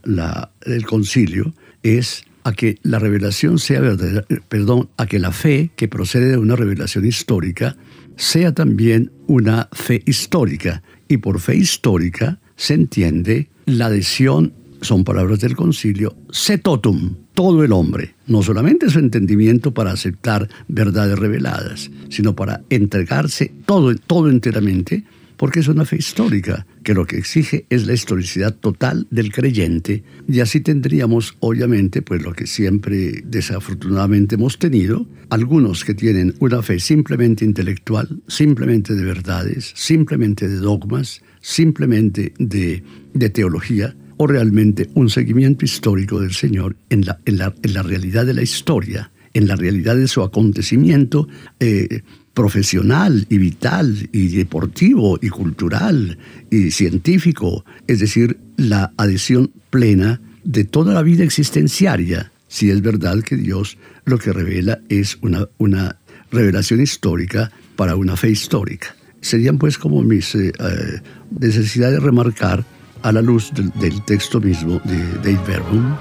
el 0.66 0.86
concilio 0.86 1.54
es 1.84 2.24
a 2.44 2.54
que 2.54 2.78
la 2.84 3.00
revelación 3.00 3.60
sea 3.60 3.82
verdadera, 3.82 4.26
perdón, 4.50 4.90
a 4.98 5.06
que 5.06 5.20
la 5.20 5.32
fe 5.32 5.72
que 5.76 5.88
procede 5.88 6.30
de 6.30 6.38
una 6.38 6.56
revelación 6.56 7.06
histórica 7.06 7.76
sea 8.16 8.54
también 8.54 9.12
una 9.28 9.70
fe 9.74 10.02
histórica. 10.06 10.82
Y 11.08 11.18
por 11.18 11.40
fe 11.40 11.56
histórica 11.56 12.40
se 12.56 12.76
entiende 12.76 13.50
la 13.66 13.88
adhesión, 13.88 14.54
son 14.82 15.04
palabras 15.04 15.40
del 15.40 15.56
concilio, 15.56 16.16
setotum, 16.32 17.16
todo 17.34 17.64
el 17.64 17.72
hombre, 17.72 18.16
no 18.28 18.44
solamente 18.44 18.90
su 18.90 19.00
entendimiento 19.00 19.74
para 19.74 19.92
aceptar 19.92 20.50
verdades 20.68 21.18
reveladas, 21.18 21.90
sino 22.10 22.36
para 22.36 22.62
entregarse 22.70 23.52
todo, 23.66 23.96
todo 23.96 24.30
enteramente 24.30 25.06
porque 25.42 25.62
es 25.62 25.68
una 25.68 25.86
fe 25.86 25.96
histórica, 25.96 26.68
que 26.84 26.94
lo 26.94 27.08
que 27.08 27.18
exige 27.18 27.66
es 27.72 27.88
la 27.88 27.94
historicidad 27.94 28.54
total 28.54 29.08
del 29.10 29.32
creyente, 29.32 30.04
y 30.28 30.40
así 30.40 30.62
tendríamos, 30.62 31.36
obviamente, 31.40 32.04
pues 32.04 32.22
lo 32.22 32.34
que 32.34 32.46
siempre 32.46 33.24
desafortunadamente 33.26 34.36
hemos 34.36 34.60
tenido, 34.60 35.08
algunos 35.32 35.84
que 35.84 35.96
tienen 35.96 36.36
una 36.38 36.62
fe 36.62 36.80
simplemente 36.80 37.44
intelectual, 37.44 38.22
simplemente 38.28 38.94
de 38.94 39.04
verdades, 39.04 39.74
simplemente 39.76 40.48
de 40.48 40.58
dogmas, 40.58 41.24
simplemente 41.40 42.34
de, 42.38 42.84
de 43.16 43.30
teología, 43.32 43.96
o 44.22 44.28
realmente 44.28 44.88
un 44.94 45.10
seguimiento 45.10 45.66
histórico 45.66 46.20
del 46.20 46.34
Señor 46.34 46.76
en 46.92 47.08
la, 47.08 47.18
en 47.26 47.40
la, 47.40 47.56
en 47.64 47.74
la 47.74 47.82
realidad 47.82 48.24
de 48.24 48.36
la 48.36 48.44
historia, 48.44 49.10
en 49.34 49.48
la 49.48 49.56
realidad 49.56 49.96
de 49.96 50.08
su 50.08 50.22
acontecimiento 50.22 51.28
eh, 51.60 52.04
profesional 52.36 53.26
y 53.30 53.40
vital 53.40 54.10
y 54.12 54.28
deportivo 54.28 55.18
y 55.20 55.30
cultural 55.30 56.20
y 56.52 56.70
científico, 56.70 57.66
es 57.88 58.00
decir, 58.00 58.38
la 58.58 58.94
adhesión 58.96 59.50
plena 59.72 60.22
de 60.44 60.66
toda 60.66 60.94
la 60.94 61.02
vida 61.02 61.24
existenciaria, 61.24 62.32
si 62.48 62.70
es 62.70 62.84
verdad 62.84 63.24
que 63.24 63.38
Dios 63.38 63.80
lo 64.06 64.20
que 64.20 64.34
revela 64.34 64.82
es 64.88 65.18
una, 65.24 65.48
una 65.58 65.96
revelación 66.32 66.80
histórica 66.80 67.52
para 67.76 67.96
una 67.96 68.16
fe 68.16 68.30
histórica. 68.30 68.96
Serían 69.20 69.58
pues 69.58 69.80
como 69.80 70.04
mis 70.04 70.36
eh, 70.36 70.54
eh, 70.60 71.02
necesidades 71.40 71.96
de 71.96 72.06
remarcar 72.06 72.64
a 73.04 73.12
la 73.12 73.22
luz 73.22 73.52
del, 73.54 74.02
texto 74.04 74.40
mismo 74.40 74.80
de 74.84 74.98
Dave 75.24 75.40
Verbum 75.48 75.96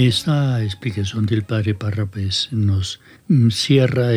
Esta 0.00 0.64
explicación 0.64 1.26
del 1.26 1.42
padre 1.42 1.74
Parra 1.74 2.06
pues, 2.06 2.48
nos 2.52 3.00
mm, 3.28 3.50
cierra 3.50 4.12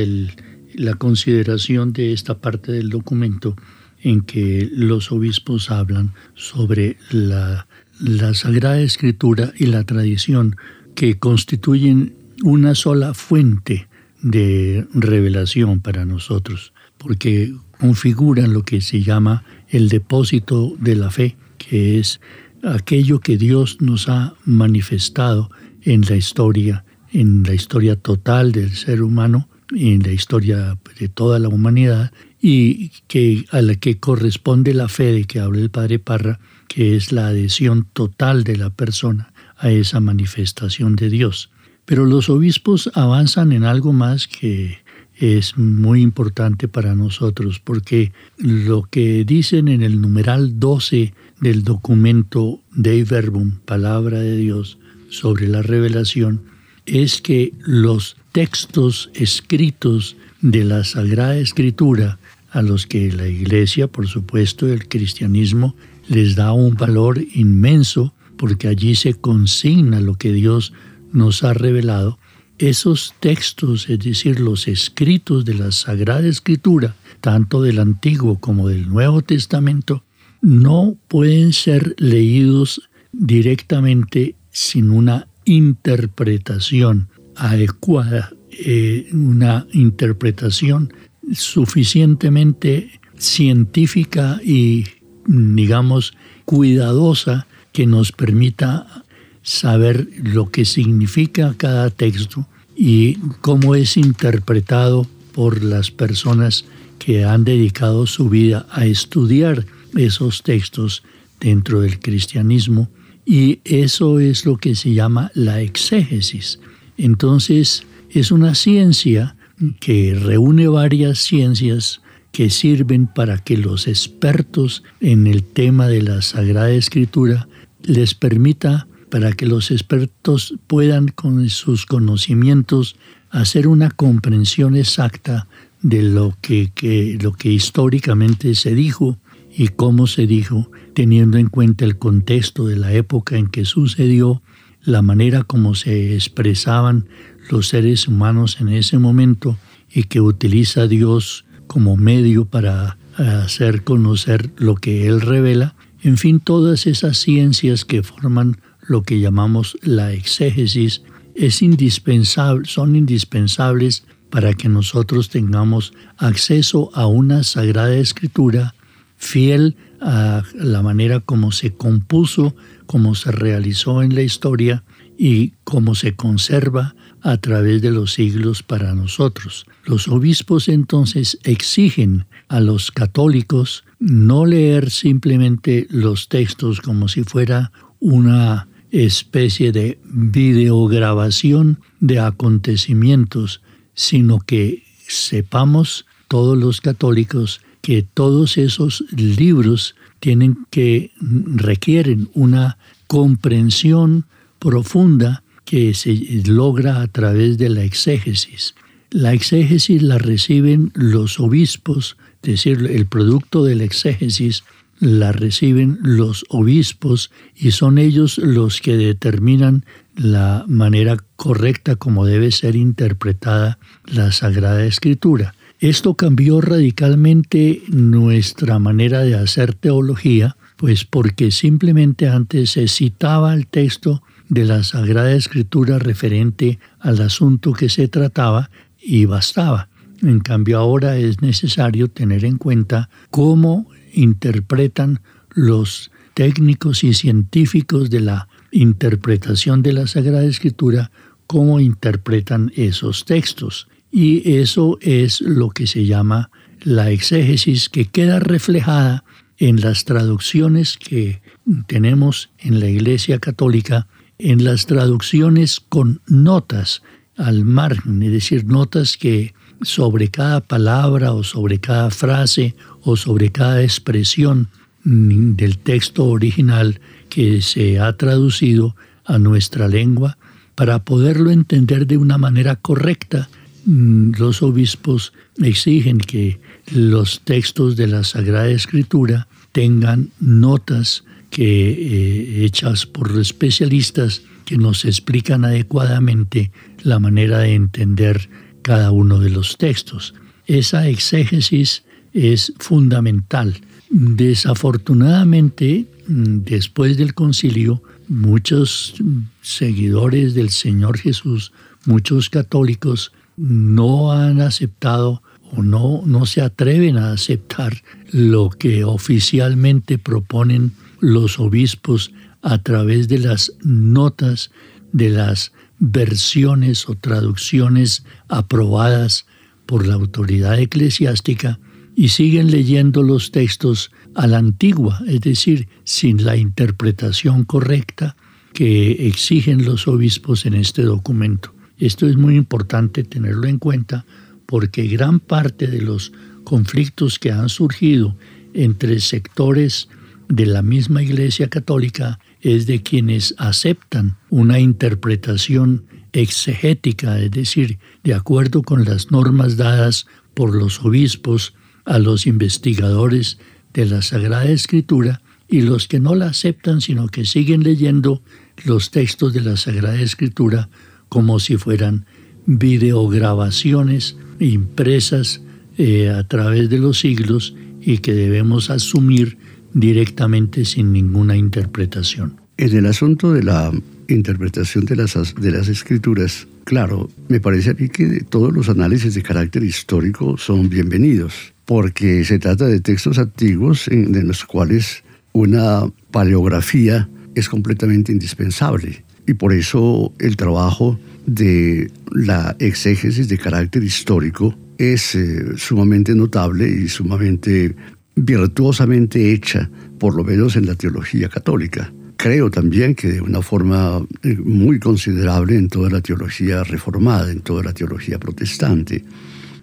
la 0.75 0.94
consideración 0.94 1.92
de 1.92 2.13
esta 2.13 2.40
parte 2.40 2.72
del 2.72 2.88
documento 2.88 3.58
en 4.02 4.22
que 4.22 4.70
los 4.72 5.12
obispos 5.12 5.72
hablan 5.72 6.13
sobre 6.36 6.96
la, 7.12 7.68
la 8.00 8.34
Sagrada 8.34 8.80
Escritura 8.80 9.52
y 9.58 9.66
la 9.66 9.84
tradición 9.84 10.56
que 10.96 11.20
constituyen 11.20 12.13
una 12.44 12.75
sola 12.75 13.13
fuente 13.13 13.90
de 14.22 14.88
revelación 14.94 15.82
para 15.82 16.06
nosotros, 16.06 16.72
porque 16.98 17.54
configuran 17.78 18.54
lo 18.54 18.63
que 18.63 18.80
se 18.80 19.02
llama 19.02 19.44
el 19.68 19.90
depósito 19.90 20.78
de 20.80 20.96
la 20.96 21.12
fe, 21.12 21.36
que 21.58 22.00
es 22.00 22.22
aquello 22.63 23.20
que 23.20 23.36
Dios 23.36 23.82
nos 23.82 24.08
ha 24.08 24.36
manifestado 24.46 25.50
en 25.84 26.02
la 26.02 26.16
historia, 26.16 26.86
en 27.12 27.44
la 27.44 27.54
historia 27.54 27.96
total 27.96 28.52
del 28.52 28.72
ser 28.72 29.02
humano, 29.02 29.50
en 29.75 30.04
la 30.04 30.12
historia 30.12 30.78
de 31.00 31.10
toda 31.10 31.40
la 31.40 31.50
humanidad, 31.50 32.12
y 32.42 32.90
que 33.08 33.46
a 33.52 33.62
la 33.62 33.75
que 33.75 34.00
corresponde 34.00 34.74
la 34.74 34.90
fe 34.90 35.13
de 35.13 35.24
que 35.24 35.40
habla 35.40 35.62
el 35.62 35.70
padre 35.70 36.00
Parra, 36.00 36.40
que 36.68 36.96
es 36.96 37.12
la 37.12 37.28
adhesión 37.28 37.88
total 37.94 38.44
de 38.44 38.58
la 38.58 38.70
persona 38.70 39.32
a 39.58 39.72
esa 39.72 40.00
manifestación 40.00 40.96
de 40.96 41.10
Dios. 41.10 41.52
Pero 41.86 42.06
los 42.06 42.30
obispos 42.30 42.92
avanzan 42.96 43.52
en 43.52 43.63
algo 43.63 43.94
más 43.94 44.28
que 44.28 44.80
es 45.16 45.58
muy 45.58 46.02
importante 46.02 46.68
para 46.68 46.96
nosotros, 46.96 47.60
porque 47.60 48.12
lo 48.38 48.84
que 48.84 49.24
dicen 49.25 49.68
en 49.68 49.82
el 49.82 50.02
numeral 50.02 50.60
12 50.60 51.13
del 51.40 51.63
documento 51.63 52.60
Dei 52.74 53.04
Verbum, 53.04 53.60
Palabra 53.66 54.20
de 54.20 54.36
Dios, 54.36 54.80
sobre 55.13 55.48
la 55.48 55.62
revelación, 55.62 56.41
es 56.86 57.22
que 57.22 57.53
los 57.60 58.17
textos 58.32 59.10
escritos 59.13 60.17
de 60.41 60.63
la 60.63 60.84
Sagrada 60.84 61.38
Escritura, 61.38 62.20
a 62.50 62.62
los 62.62 62.88
que 62.88 63.12
la 63.12 63.27
Iglesia, 63.27 63.88
por 63.88 64.08
supuesto, 64.08 64.67
el 64.67 64.88
cristianismo, 64.88 65.75
les 66.08 66.36
da 66.36 66.51
un 66.51 66.75
valor 66.75 67.24
inmenso, 67.34 68.13
porque 68.38 68.67
allí 68.67 68.96
se 68.96 69.13
consigna 69.13 70.01
lo 70.01 70.15
que 70.15 70.34
Dios 70.34 70.74
nos 71.12 71.43
ha 71.43 71.53
revelado, 71.53 72.17
esos 72.58 73.13
textos, 73.20 73.89
es 73.89 74.00
decir, 74.00 74.39
los 74.39 74.67
escritos 74.67 75.46
de 75.46 75.53
la 75.53 75.72
Sagrada 75.72 76.27
Escritura, 76.27 76.96
tanto 77.22 77.62
del 77.62 77.79
Antiguo 77.79 78.39
como 78.39 78.67
del 78.67 78.89
Nuevo 78.89 79.22
Testamento, 79.22 80.03
no 80.41 80.98
pueden 81.08 81.53
ser 81.53 81.96
leídos 81.98 82.89
directamente 83.12 84.36
sin 84.54 84.92
una 84.92 85.28
interpretación 85.44 87.10
adecuada, 87.36 88.32
eh, 88.52 89.10
una 89.12 89.68
interpretación 89.74 90.94
suficientemente 91.34 93.02
científica 93.18 94.40
y, 94.44 94.86
digamos, 95.26 96.14
cuidadosa 96.46 97.48
que 97.72 97.88
nos 97.88 98.12
permita 98.12 99.04
saber 99.42 100.08
lo 100.22 100.50
que 100.50 100.66
significa 100.66 101.56
cada 101.58 101.90
texto 101.90 102.48
y 102.76 103.16
cómo 103.42 103.76
es 103.76 103.98
interpretado 103.98 105.08
por 105.34 105.64
las 105.64 105.90
personas 105.90 106.66
que 107.00 107.26
han 107.26 107.44
dedicado 107.44 108.06
su 108.06 108.30
vida 108.30 108.68
a 108.72 108.86
estudiar 108.86 109.66
esos 109.96 110.44
textos 110.44 111.04
dentro 111.40 111.82
del 111.82 112.00
cristianismo 112.00 112.90
y 113.25 113.60
eso 113.63 114.20
es 114.20 114.46
lo 114.46 114.58
que 114.58 114.75
se 114.75 114.94
llama 114.94 115.32
la 115.34 115.62
exégesis. 115.62 116.60
Entonces 116.98 117.86
es 118.10 118.32
una 118.32 118.56
ciencia 118.56 119.36
que 119.80 120.15
reúne 120.15 120.68
varias 120.68 121.20
ciencias 121.20 122.01
que 122.32 122.50
sirven 122.50 123.08
para 123.08 123.38
que 123.38 123.58
los 123.58 123.88
expertos 123.88 124.84
en 125.00 125.27
el 125.27 125.44
tema 125.44 125.88
de 125.88 126.01
la 126.01 126.22
Sagrada 126.22 126.72
Escritura 126.72 127.48
les 127.84 128.15
permita 128.15 128.88
para 129.10 129.34
que 129.34 129.46
los 129.46 129.70
expertos 129.70 130.56
puedan 130.65 131.10
con 131.10 131.48
sus 131.50 131.86
conocimientos 131.86 132.96
hacer 133.30 133.68
una 133.68 133.92
comprensión 133.92 134.75
exacta 134.75 135.48
de 135.84 136.01
lo 136.01 136.36
que, 136.42 137.18
lo 137.22 137.34
que 137.34 137.51
históricamente 137.51 138.56
se 138.56 138.74
dijo 138.74 139.20
y 139.56 139.68
cómo 139.68 140.08
se 140.08 140.25
dijo, 140.25 140.72
teniendo 140.94 141.38
en 141.38 141.48
cuenta 141.48 141.86
el 141.86 141.98
contexto 141.98 142.66
de 142.68 142.78
la 142.78 142.94
época 142.94 143.38
en 143.38 143.48
que 143.48 143.65
sucedió, 143.65 144.41
la 144.82 145.02
manera 145.02 145.44
como 145.44 145.76
se 145.76 146.13
expresaban 146.15 147.08
los 147.50 147.70
seres 147.70 148.08
humanos 148.08 148.58
en 148.60 148.70
ese 148.70 148.98
momento 148.98 149.58
y 149.91 150.04
que 150.04 150.22
utiliza 150.22 150.88
Dios 150.88 151.46
como 151.67 151.96
medio 151.96 152.46
para 152.46 152.98
hacer 153.15 153.84
conocer 153.84 154.52
lo 154.58 154.76
que 154.76 155.08
Él 155.08 155.22
revela, 155.22 155.76
en 156.02 156.17
fin, 156.17 156.41
todas 156.41 156.86
esas 156.86 157.17
ciencias 157.17 157.86
que 157.86 158.04
forman 158.04 158.58
lo 158.82 159.04
que 159.04 159.20
llamamos 159.20 159.78
la 159.82 160.12
exégesis, 160.12 161.02
es 161.34 161.62
indispensable, 161.62 162.67
son 162.67 162.96
indispensables 162.96 164.04
para 164.30 164.54
que 164.54 164.67
nosotros 164.67 165.30
tengamos 165.30 165.94
acceso 166.17 166.91
a 166.94 167.08
una 167.08 167.44
sagrada 167.44 167.96
escritura 167.96 168.76
fiel 169.15 169.78
a 170.04 170.44
la 170.54 170.82
manera 170.82 171.22
como 171.22 171.52
se 171.52 171.74
compuso, 171.74 172.56
como 172.86 173.16
se 173.16 173.32
realizó 173.32 174.04
en 174.04 174.13
la 174.13 174.22
historia 174.22 174.84
y 175.18 175.54
cómo 175.63 175.96
se 175.96 176.16
conserva 176.16 176.96
a 177.22 177.38
través 177.38 177.82
de 177.82 177.92
los 177.92 178.13
siglos 178.13 178.63
para 178.63 178.94
nosotros. 178.94 179.66
Los 179.86 180.08
obispos 180.08 180.68
entonces 180.68 181.39
exigen 181.44 182.26
a 182.50 182.60
los 182.60 182.92
católicos 182.92 183.86
no 184.00 184.46
leer 184.46 184.89
simplemente 184.89 185.88
los 185.89 186.28
textos 186.28 186.82
como 186.82 187.08
si 187.08 187.24
fuera 187.24 187.72
una 188.00 188.68
especie 188.92 189.72
de 189.72 190.00
videograbación 190.04 191.80
de 192.00 192.20
acontecimientos, 192.20 193.62
sino 193.94 194.39
que 194.39 194.84
sepamos 195.08 196.06
todos 196.28 196.58
los 196.58 196.82
católicos 196.82 197.62
que 197.84 198.02
todos 198.02 198.58
esos 198.58 199.04
libros 199.12 199.96
tienen 200.22 200.58
que 200.69 201.12
requieren 201.19 202.30
una 202.34 202.78
comprensión 203.08 204.26
profunda 204.58 205.43
que 205.65 205.93
se 205.93 206.15
logra 206.46 207.02
a 207.02 207.08
través 207.08 207.58
de 207.58 207.67
la 207.67 207.84
exégesis. 207.84 208.74
La 209.12 209.34
exégesis 209.34 210.02
la 210.02 210.17
reciben 210.17 210.91
los 210.96 211.41
obispos, 211.41 212.15
es 212.41 212.52
decir, 212.52 212.89
el 212.89 213.06
producto 213.06 213.65
de 213.65 213.76
la 213.76 213.84
exégesis 213.84 214.63
la 215.00 215.34
reciben 215.34 216.00
los 216.02 216.46
obispos 216.48 217.32
y 217.54 217.72
son 217.72 217.98
ellos 217.98 218.38
los 218.38 218.80
que 218.80 218.96
determinan 218.96 219.84
la 220.15 220.63
manera 220.69 221.17
correcta 221.36 221.98
como 221.98 222.26
debe 222.26 222.52
ser 222.52 222.78
interpretada 222.78 223.78
la 224.06 224.32
Sagrada 224.32 224.86
Escritura. 224.86 225.54
Esto 225.84 226.13
cambió 226.13 226.62
radicalmente 226.62 227.82
nuestra 227.89 228.80
manera 228.80 229.19
de 229.19 229.36
hacer 229.36 229.74
teología, 229.74 230.56
pues 230.78 231.04
porque 231.04 231.52
simplemente 231.52 232.30
antes 232.30 232.69
se 232.69 232.88
citaba 232.88 233.54
el 233.54 233.67
texto 233.67 234.24
de 234.48 234.63
la 234.63 234.84
Sagrada 234.84 235.34
Escritura 235.34 236.00
referente 236.00 236.80
al 237.02 237.19
asunto 237.19 237.74
que 237.74 237.89
se 237.89 238.08
trataba 238.08 238.69
y 238.98 239.26
bastaba. 239.26 239.89
En 240.22 240.39
cambio 240.39 240.78
ahora 240.78 241.17
es 241.17 241.41
necesario 241.41 242.08
tener 242.08 242.46
en 242.46 242.58
cuenta 242.58 243.10
cómo 243.30 243.89
interpretan 244.13 245.19
los 245.50 246.12
técnicos 246.34 247.04
y 247.04 247.13
científicos 247.13 248.10
de 248.10 248.22
la 248.22 248.48
interpretación 248.72 249.84
de 249.84 249.91
la 249.91 250.08
Sagrada 250.08 250.46
Escritura, 250.46 251.12
cómo 251.46 251.82
interpretan 251.82 252.72
esos 252.74 253.26
textos. 253.26 253.89
Y 254.15 254.58
eso 254.58 254.99
es 255.02 255.41
lo 255.41 255.71
que 255.71 255.88
se 255.88 256.06
llama 256.06 256.52
la 256.84 257.10
exégesis 257.10 257.89
que 257.89 258.06
queda 258.06 258.39
reflejada 258.39 259.23
en 259.58 259.82
las 259.82 260.06
traducciones 260.06 260.97
que 260.97 261.41
tenemos 261.88 262.52
en 262.60 262.80
la 262.80 262.89
Iglesia 262.89 263.39
Católica, 263.39 264.06
en 264.38 264.63
las 264.63 264.86
traducciones 264.86 265.80
con 265.80 266.21
notas 266.28 267.02
al 267.38 267.65
margen, 267.65 268.21
es 268.21 268.32
decir, 268.32 268.65
notas 268.65 269.17
que 269.17 269.56
sobre 269.82 270.28
cada 270.30 270.62
palabra 270.62 271.34
o 271.34 271.43
sobre 271.43 271.80
cada 271.80 272.12
frase 272.12 272.76
o 273.02 273.17
sobre 273.17 273.52
cada 273.52 273.82
expresión 273.82 274.69
del 275.04 275.80
texto 275.80 276.26
original 276.26 277.02
que 277.30 277.63
se 277.63 277.99
ha 277.99 278.15
traducido 278.15 278.95
a 279.26 279.39
nuestra 279.39 279.88
lengua 279.88 280.38
para 280.76 280.99
poderlo 280.99 281.49
entender 281.49 282.06
de 282.06 282.17
una 282.17 282.38
manera 282.38 282.76
correcta. 282.76 283.49
Mm, 283.86 284.32
los 284.38 284.62
obispos 284.62 285.34
exigen 285.62 286.17
que 286.17 286.60
los 286.93 287.41
textos 287.41 287.96
de 287.96 288.08
la 288.08 288.24
Sagrada 288.24 288.69
Escritura 288.69 289.48
tengan 289.72 290.32
notas 290.39 291.24
que 291.50 291.91
eh, 291.91 292.65
hechas 292.65 293.06
por 293.06 293.38
especialistas 293.39 294.41
que 294.65 294.78
nos 294.78 295.04
explican 295.06 295.65
adecuadamente 295.65 296.72
la 297.04 297.19
manera 297.19 297.60
de 297.60 297.76
entender 297.76 298.50
cada 298.82 299.12
uno 299.12 299.39
de 299.39 299.50
los 299.50 299.78
textos. 299.78 300.34
Esa 300.65 301.08
exégesis 301.10 302.04
es 302.34 302.74
fundamental. 302.80 303.76
Desafortunadamente, 304.10 306.06
después 306.28 307.17
del 307.17 307.34
concilio, 307.34 308.02
muchos 308.30 309.15
seguidores 309.62 310.54
del 310.54 310.69
Señor 310.69 311.17
Jesús 311.17 311.74
muchos 312.06 312.50
católicos 312.50 313.32
no 313.58 314.32
han 314.32 314.62
aceptado 314.62 315.42
o 315.72 315.82
no, 315.82 316.22
no 316.26 316.46
se 316.46 316.62
atreven 316.62 317.18
a 317.18 317.32
aceptar 317.32 318.04
lo 318.32 318.70
que 318.70 319.04
oficialmente 319.04 320.18
proponen 320.18 320.92
los 321.20 321.60
obispos 321.60 322.32
a 322.62 322.78
través 322.78 323.28
de 323.28 323.39
las 323.39 323.74
notas 323.84 324.72
de 325.12 325.30
las 325.30 325.72
versiones 326.00 327.08
o 327.08 327.16
traducciones 327.16 328.26
aprobadas 328.50 329.46
por 329.86 330.06
la 330.06 330.16
autoridad 330.16 330.80
eclesiástica 330.80 331.80
y 332.16 332.30
siguen 332.30 332.72
leyendo 332.72 333.24
los 333.24 333.52
textos 333.52 334.12
a 334.36 334.48
la 334.48 334.58
antigua, 334.58 335.22
es 335.28 335.42
decir, 335.42 335.88
sin 336.04 336.46
la 336.46 336.58
interpretación 336.58 337.63
correcta 337.63 338.36
que 338.74 339.28
exigen 339.28 339.86
los 339.86 340.08
obispos 340.08 340.66
en 340.66 340.74
este 340.74 341.04
documento. 341.04 341.73
Esto 341.97 342.27
es 342.27 342.36
muy 342.38 342.56
importante 342.56 343.23
tenerlo 343.23 343.67
en 343.67 343.79
cuenta 343.79 344.25
porque 344.65 345.08
gran 345.08 345.39
parte 345.39 345.88
de 345.88 346.01
los 346.01 346.32
conflictos 346.63 347.39
que 347.39 347.51
han 347.51 347.69
surgido 347.69 348.36
entre 348.73 349.19
sectores 349.19 350.08
de 350.49 350.65
la 350.65 350.82
misma 350.82 351.21
Iglesia 351.23 351.69
Católica 351.69 352.39
es 352.62 352.86
de 352.86 353.01
quienes 353.01 353.56
aceptan 353.58 354.38
una 354.49 354.79
interpretación 354.79 356.06
exegética, 356.32 357.39
es 357.39 357.51
decir, 357.51 357.99
de 358.23 358.34
acuerdo 358.34 358.82
con 358.82 359.06
las 359.06 359.32
normas 359.32 359.77
dadas 359.77 360.25
por 360.53 360.75
los 360.75 361.03
obispos 361.03 361.73
a 362.06 362.19
los 362.19 362.47
investigadores 362.47 363.60
de 363.93 364.06
la 364.06 364.21
Sagrada 364.21 364.65
Escritura 364.65 365.41
y 365.67 365.82
los 365.82 366.08
que 366.08 366.19
no 366.19 366.36
la 366.36 366.47
aceptan, 366.47 367.01
sino 367.01 367.27
que 367.27 367.45
siguen 367.45 367.84
leyendo 367.84 368.41
los 368.86 369.12
textos 369.12 369.53
de 369.53 369.62
la 369.62 369.77
Sagrada 369.77 370.19
Escritura 370.19 370.89
como 371.34 371.58
si 371.58 371.78
fueran 371.78 372.28
videograbaciones 372.67 374.38
impresas 374.60 375.62
eh, 375.98 376.30
a 376.30 376.48
través 376.48 376.91
de 376.91 377.00
los 377.00 377.17
siglos 377.22 377.74
y 378.00 378.19
que 378.19 378.36
debemos 378.36 378.91
asumir 378.91 379.58
directamente 379.96 380.86
sin 380.86 381.12
ninguna 381.12 381.58
interpretación. 381.58 382.62
En 382.78 382.96
el 382.96 383.08
asunto 383.08 383.52
de 383.52 383.63
la 383.63 383.91
interpretación 384.28 385.06
de 385.06 385.15
las, 385.15 385.56
de 385.56 385.72
las 385.72 385.88
escrituras, 385.88 386.67
claro, 386.84 387.32
me 387.50 387.60
parece 387.60 387.89
a 387.89 387.93
mí 387.96 388.10
que 388.10 388.43
todos 388.48 388.72
los 388.72 388.88
análisis 388.88 389.34
de 389.34 389.41
carácter 389.41 389.84
histórico 389.84 390.60
son 390.60 390.88
bienvenidos, 390.88 391.74
porque 391.86 392.46
se 392.46 392.60
trata 392.60 392.86
de 392.86 393.00
textos 393.00 393.39
antiguos 393.39 394.08
en, 394.08 394.48
los 394.48 394.65
cuales 394.65 395.24
una 395.52 396.04
paleografía 396.30 397.28
es 397.56 397.69
completamente 397.69 398.32
indispensable. 398.32 399.23
Y 399.45 399.53
por 399.56 399.73
eso 399.73 400.34
el 400.39 400.56
trabajo 400.56 401.19
de 401.45 402.10
la 402.32 402.75
exégesis 402.79 403.47
de 403.47 403.58
carácter 403.58 404.03
histórico 404.03 404.75
es 404.97 405.36
eh, 405.36 405.77
sumamente 405.77 406.34
notable 406.34 406.88
y 406.88 407.08
sumamente 407.10 407.95
virtuosamente 408.36 409.51
hecha, 409.51 409.89
por 410.19 410.36
lo 410.36 410.43
menos 410.43 410.75
en 410.75 410.86
la 410.86 410.95
teología 410.95 411.49
católica. 411.49 412.12
Creo 412.38 412.69
también 412.71 413.15
que 413.15 413.27
de 413.27 413.41
una 413.41 413.62
forma 413.62 414.25
eh, 414.43 414.56
muy 414.56 414.99
considerable 414.99 415.77
en 415.77 415.89
toda 415.89 416.10
la 416.10 416.21
teología 416.21 416.84
reformada, 416.84 417.51
en 417.51 417.62
toda 417.62 417.84
la 417.84 417.93
teología 417.93 418.39
protestante. 418.39 419.23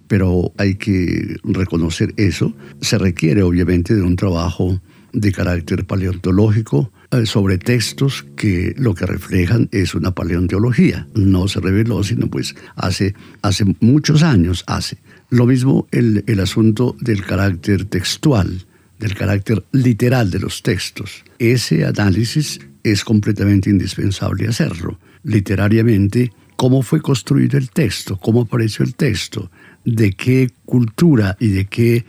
Pero 0.09 0.53
hay 0.57 0.75
que 0.75 1.37
reconocer 1.45 2.13
eso. 2.17 2.55
Se 2.81 2.99
requiere 2.99 3.43
obviamente 3.43 3.95
de 3.95 4.03
un 4.03 4.17
trabajo 4.17 4.81
de 5.13 5.33
carácter 5.33 5.85
paleontológico 5.85 6.93
sobre 7.25 7.59
textos 7.59 8.25
que 8.37 8.75
lo 8.79 8.95
que 8.95 9.07
reflejan 9.07 9.69
es 9.73 9.95
una 9.95 10.13
paleontología. 10.13 11.07
No 11.15 11.49
se 11.49 11.61
reveló, 11.61 12.03
sino 12.05 12.29
pues 12.29 12.55
hace, 12.77 13.15
hace 13.43 13.65
muchos 13.81 14.23
años 14.23 14.65
hace. 14.67 14.99
Lo 15.29 15.47
mismo 15.47 15.87
el, 15.91 16.25
el 16.27 16.41
asunto 16.41 16.97
del 17.01 17.25
carácter 17.25 17.85
textual, 17.85 18.65
del 18.99 19.15
carácter 19.15 19.65
literal 19.73 20.31
de 20.31 20.41
los 20.41 20.63
textos. 20.63 21.25
Ese 21.39 21.85
análisis 21.85 22.61
es 22.83 23.05
completamente 23.05 23.71
indispensable 23.71 24.49
hacerlo. 24.49 24.99
Literariamente, 25.23 26.33
cómo 26.57 26.83
fue 26.83 27.01
construido 27.01 27.59
el 27.59 27.71
texto, 27.71 28.19
cómo 28.19 28.43
apareció 28.43 28.85
el 28.85 28.95
texto, 28.95 29.51
de 29.85 30.13
qué 30.13 30.51
cultura 30.65 31.37
y 31.41 31.49
de 31.49 31.67
qué 31.67 32.05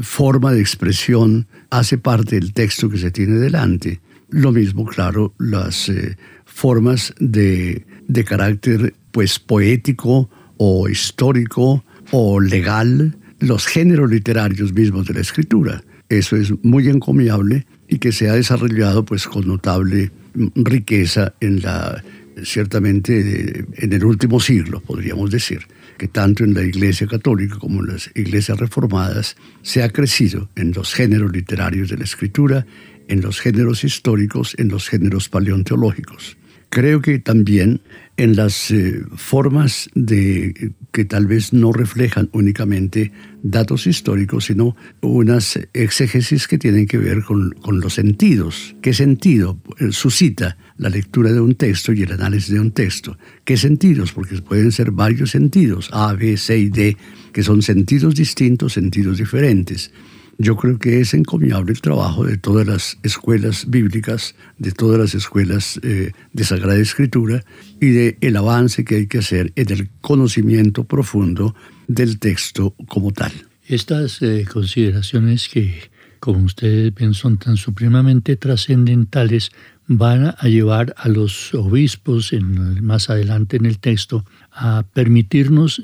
forma 0.00 0.52
de 0.52 0.60
expresión 0.60 1.46
hace 1.70 1.98
parte 1.98 2.36
del 2.36 2.52
texto 2.52 2.88
que 2.88 2.98
se 2.98 3.10
tiene 3.10 3.38
delante. 3.38 4.00
Lo 4.32 4.50
mismo, 4.50 4.86
claro, 4.86 5.34
las 5.38 5.88
eh, 5.88 6.16
formas 6.46 7.14
de, 7.20 7.84
de, 8.08 8.24
carácter 8.24 8.94
pues 9.10 9.38
poético 9.38 10.30
o 10.56 10.88
histórico 10.88 11.84
o 12.10 12.40
legal, 12.40 13.16
los 13.40 13.66
géneros 13.66 14.10
literarios 14.10 14.72
mismos 14.72 15.06
de 15.06 15.14
la 15.14 15.20
escritura. 15.20 15.84
Eso 16.08 16.36
es 16.36 16.52
muy 16.64 16.88
encomiable 16.88 17.66
y 17.88 17.98
que 17.98 18.10
se 18.10 18.30
ha 18.30 18.34
desarrollado 18.34 19.04
pues 19.04 19.26
con 19.26 19.46
notable 19.46 20.10
riqueza 20.54 21.34
en 21.40 21.60
la 21.60 22.02
ciertamente 22.44 23.66
en 23.74 23.92
el 23.92 24.04
último 24.04 24.40
siglo, 24.40 24.80
podríamos 24.80 25.30
decir 25.30 25.60
que 25.98 26.08
tanto 26.08 26.44
en 26.44 26.54
la 26.54 26.62
Iglesia 26.62 27.06
Católica 27.06 27.58
como 27.58 27.80
en 27.80 27.92
las 27.92 28.10
iglesias 28.14 28.58
reformadas 28.58 29.36
se 29.62 29.82
ha 29.82 29.90
crecido 29.90 30.48
en 30.56 30.72
los 30.72 30.94
géneros 30.94 31.32
literarios 31.32 31.90
de 31.90 31.98
la 31.98 32.04
escritura, 32.04 32.66
en 33.12 33.20
los 33.20 33.40
géneros 33.40 33.84
históricos, 33.84 34.54
en 34.56 34.68
los 34.68 34.88
géneros 34.88 35.28
paleontológicos. 35.28 36.38
Creo 36.70 37.02
que 37.02 37.18
también 37.18 37.82
en 38.16 38.36
las 38.36 38.70
eh, 38.70 39.02
formas 39.16 39.90
de 39.94 40.72
que 40.92 41.04
tal 41.04 41.26
vez 41.26 41.52
no 41.52 41.74
reflejan 41.74 42.30
únicamente 42.32 43.12
datos 43.42 43.86
históricos, 43.86 44.46
sino 44.46 44.74
unas 45.02 45.58
exégesis 45.74 46.48
que 46.48 46.56
tienen 46.56 46.86
que 46.86 46.96
ver 46.96 47.22
con, 47.22 47.50
con 47.60 47.80
los 47.80 47.92
sentidos. 47.92 48.74
¿Qué 48.80 48.94
sentido 48.94 49.58
eh, 49.78 49.92
suscita 49.92 50.56
la 50.78 50.88
lectura 50.88 51.32
de 51.32 51.40
un 51.40 51.54
texto 51.54 51.92
y 51.92 52.02
el 52.04 52.12
análisis 52.12 52.54
de 52.54 52.60
un 52.60 52.70
texto? 52.70 53.18
¿Qué 53.44 53.58
sentidos? 53.58 54.12
Porque 54.12 54.40
pueden 54.40 54.72
ser 54.72 54.90
varios 54.90 55.32
sentidos, 55.32 55.90
A, 55.92 56.14
B, 56.14 56.38
C 56.38 56.56
y 56.56 56.70
D, 56.70 56.96
que 57.34 57.42
son 57.42 57.60
sentidos 57.60 58.14
distintos, 58.14 58.72
sentidos 58.72 59.18
diferentes. 59.18 59.90
Yo 60.38 60.56
creo 60.56 60.78
que 60.78 61.00
es 61.00 61.14
encomiable 61.14 61.72
el 61.72 61.80
trabajo 61.80 62.24
de 62.24 62.36
todas 62.36 62.66
las 62.66 62.98
escuelas 63.02 63.66
bíblicas, 63.68 64.34
de 64.58 64.72
todas 64.72 64.98
las 64.98 65.14
escuelas 65.14 65.78
eh, 65.82 66.12
de 66.32 66.44
Sagrada 66.44 66.78
Escritura 66.78 67.44
y 67.80 67.90
de 67.90 68.16
avance 68.36 68.84
que 68.84 68.96
hay 68.96 69.06
que 69.06 69.18
hacer 69.18 69.52
en 69.56 69.70
el 69.70 69.88
conocimiento 70.00 70.84
profundo 70.84 71.54
del 71.86 72.18
texto 72.18 72.74
como 72.88 73.12
tal. 73.12 73.32
Estas 73.66 74.20
eh, 74.22 74.44
consideraciones 74.50 75.48
que, 75.48 75.90
como 76.18 76.44
ustedes 76.44 76.94
ven, 76.94 77.14
son 77.14 77.38
tan 77.38 77.56
supremamente 77.56 78.36
trascendentales, 78.36 79.52
van 79.86 80.34
a 80.36 80.48
llevar 80.48 80.94
a 80.96 81.08
los 81.08 81.54
obispos, 81.54 82.32
en, 82.32 82.84
más 82.84 83.10
adelante 83.10 83.56
en 83.56 83.66
el 83.66 83.78
texto, 83.78 84.24
a 84.50 84.84
permitirnos 84.92 85.82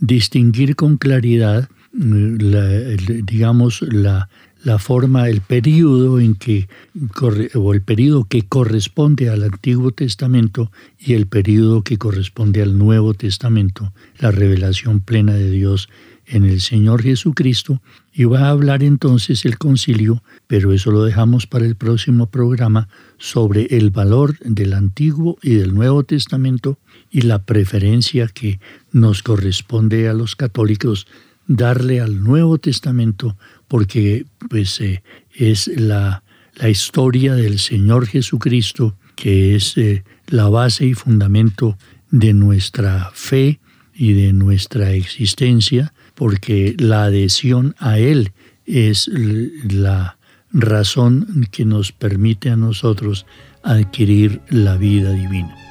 distinguir 0.00 0.76
con 0.76 0.96
claridad 0.96 1.68
digamos, 1.94 3.82
la, 3.82 4.28
la 4.64 4.78
forma, 4.78 5.28
el 5.28 5.40
periodo 5.40 6.18
en 6.18 6.34
que 6.34 6.68
o 7.54 7.74
el 7.74 7.82
periodo 7.82 8.24
que 8.24 8.42
corresponde 8.42 9.28
al 9.28 9.44
Antiguo 9.44 9.92
Testamento 9.92 10.72
y 10.98 11.12
el 11.12 11.26
periodo 11.26 11.82
que 11.82 11.98
corresponde 11.98 12.62
al 12.62 12.78
Nuevo 12.78 13.14
Testamento, 13.14 13.92
la 14.18 14.30
revelación 14.30 15.00
plena 15.00 15.34
de 15.34 15.50
Dios 15.50 15.88
en 16.26 16.44
el 16.44 16.60
Señor 16.60 17.02
Jesucristo. 17.02 17.80
Y 18.12 18.24
va 18.24 18.46
a 18.46 18.50
hablar 18.50 18.82
entonces 18.82 19.44
el 19.44 19.58
concilio, 19.58 20.22
pero 20.46 20.72
eso 20.72 20.90
lo 20.90 21.04
dejamos 21.04 21.46
para 21.46 21.66
el 21.66 21.76
próximo 21.76 22.26
programa, 22.26 22.88
sobre 23.18 23.66
el 23.76 23.90
valor 23.90 24.38
del 24.40 24.72
Antiguo 24.72 25.38
y 25.42 25.54
del 25.54 25.74
Nuevo 25.74 26.04
Testamento 26.04 26.78
y 27.10 27.22
la 27.22 27.42
preferencia 27.42 28.28
que 28.28 28.60
nos 28.92 29.22
corresponde 29.22 30.08
a 30.08 30.14
los 30.14 30.36
católicos 30.36 31.06
darle 31.46 32.00
al 32.00 32.22
Nuevo 32.22 32.58
Testamento 32.58 33.36
porque 33.68 34.26
pues, 34.48 34.80
eh, 34.80 35.02
es 35.34 35.68
la, 35.68 36.22
la, 36.54 36.68
historia 36.68 37.34
del 37.34 37.58
Señor 37.58 38.06
Jesucristo 38.06 38.96
que 39.14 39.54
es 39.54 39.76
eh, 39.76 40.04
la 40.26 40.48
base 40.48 40.86
y 40.86 40.94
fundamento 40.94 41.78
de 42.10 42.32
nuestra 42.32 43.10
fe 43.14 43.60
y 43.94 44.12
de 44.12 44.32
nuestra 44.32 44.92
existencia, 44.92 45.94
porque 46.14 46.74
la 46.78 47.04
adhesión 47.04 47.74
a 47.78 47.98
Él 47.98 48.32
es 48.66 49.08
la 49.08 50.18
razón 50.52 51.48
que 51.50 51.64
nos 51.64 51.92
permite 51.92 52.50
a 52.50 52.56
nosotros 52.56 53.26
adquirir 53.62 54.40
la 54.48 54.76
vida 54.76 55.10
divina. 55.10 55.63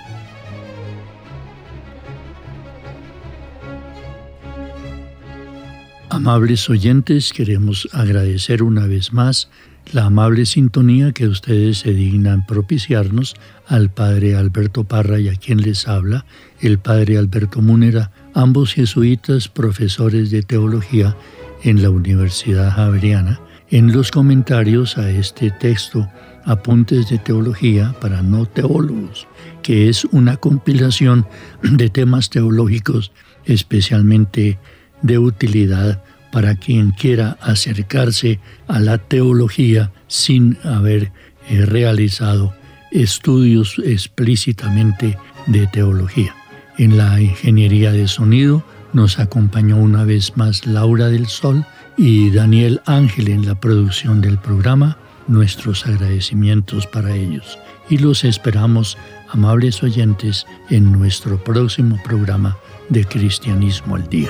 Amables 6.14 6.70
oyentes, 6.70 7.34
queremos 7.34 7.90
agradecer 7.92 8.62
una 8.62 8.86
vez 8.86 9.14
más 9.14 9.50
la 9.94 10.06
amable 10.06 10.46
sintonía 10.46 11.12
que 11.12 11.28
ustedes 11.28 11.80
se 11.80 11.92
dignan 11.92 12.46
propiciarnos 12.46 13.36
al 13.68 13.90
Padre 13.90 14.36
Alberto 14.36 14.84
Parra 14.84 15.20
y 15.20 15.30
a 15.30 15.34
quien 15.34 15.64
les 15.64 15.88
habla, 15.88 16.24
el 16.60 16.78
Padre 16.78 17.18
Alberto 17.18 17.64
Múnera, 17.64 18.12
ambos 18.36 18.76
jesuitas 18.76 19.48
profesores 19.48 20.30
de 20.30 20.44
teología 20.44 21.18
en 21.64 21.82
la 21.82 21.90
Universidad 21.90 22.70
Javeriana, 22.70 23.40
en 23.72 23.92
los 23.92 24.12
comentarios 24.12 25.00
a 25.00 25.10
este 25.10 25.50
texto 25.50 26.08
Apuntes 26.46 27.10
de 27.10 27.18
Teología 27.18 27.96
para 28.00 28.22
no 28.22 28.46
teólogos, 28.46 29.28
que 29.64 29.90
es 29.90 30.06
una 30.06 30.38
compilación 30.38 31.26
de 31.64 31.90
temas 31.90 32.30
teológicos 32.30 33.12
especialmente 33.46 34.60
de 35.04 35.20
utilidad 35.20 36.02
para 36.32 36.56
quien 36.56 36.92
quiera 36.92 37.38
acercarse 37.42 38.40
a 38.68 38.80
la 38.80 38.98
teología 38.98 39.92
sin 40.08 40.58
haber 40.64 41.12
eh, 41.48 41.66
realizado 41.66 42.56
estudios 42.92 43.80
explícitamente 43.86 45.18
de 45.46 45.68
teología. 45.68 46.36
En 46.78 46.98
la 46.98 47.22
ingeniería 47.22 47.92
de 47.92 48.08
sonido 48.08 48.64
nos 48.94 49.20
acompañó 49.20 49.78
una 49.78 50.06
vez 50.06 50.36
más 50.38 50.66
Laura 50.66 51.10
del 51.10 51.28
Sol 51.28 51.66
y 51.98 52.32
Daniel 52.32 52.82
Ángel 52.86 53.28
en 53.28 53.46
la 53.46 53.56
producción 53.56 54.22
del 54.22 54.38
programa. 54.38 54.98
Nuestros 55.28 55.86
agradecimientos 55.86 56.88
para 56.88 57.16
ellos. 57.16 57.58
Y 57.90 57.98
los 57.98 58.24
esperamos, 58.24 58.98
amables 59.30 59.84
oyentes, 59.84 60.46
en 60.70 60.92
nuestro 60.92 61.44
próximo 61.44 61.98
programa 62.04 62.58
de 62.90 63.06
Cristianismo 63.06 63.96
al 63.96 64.10
Día. 64.10 64.30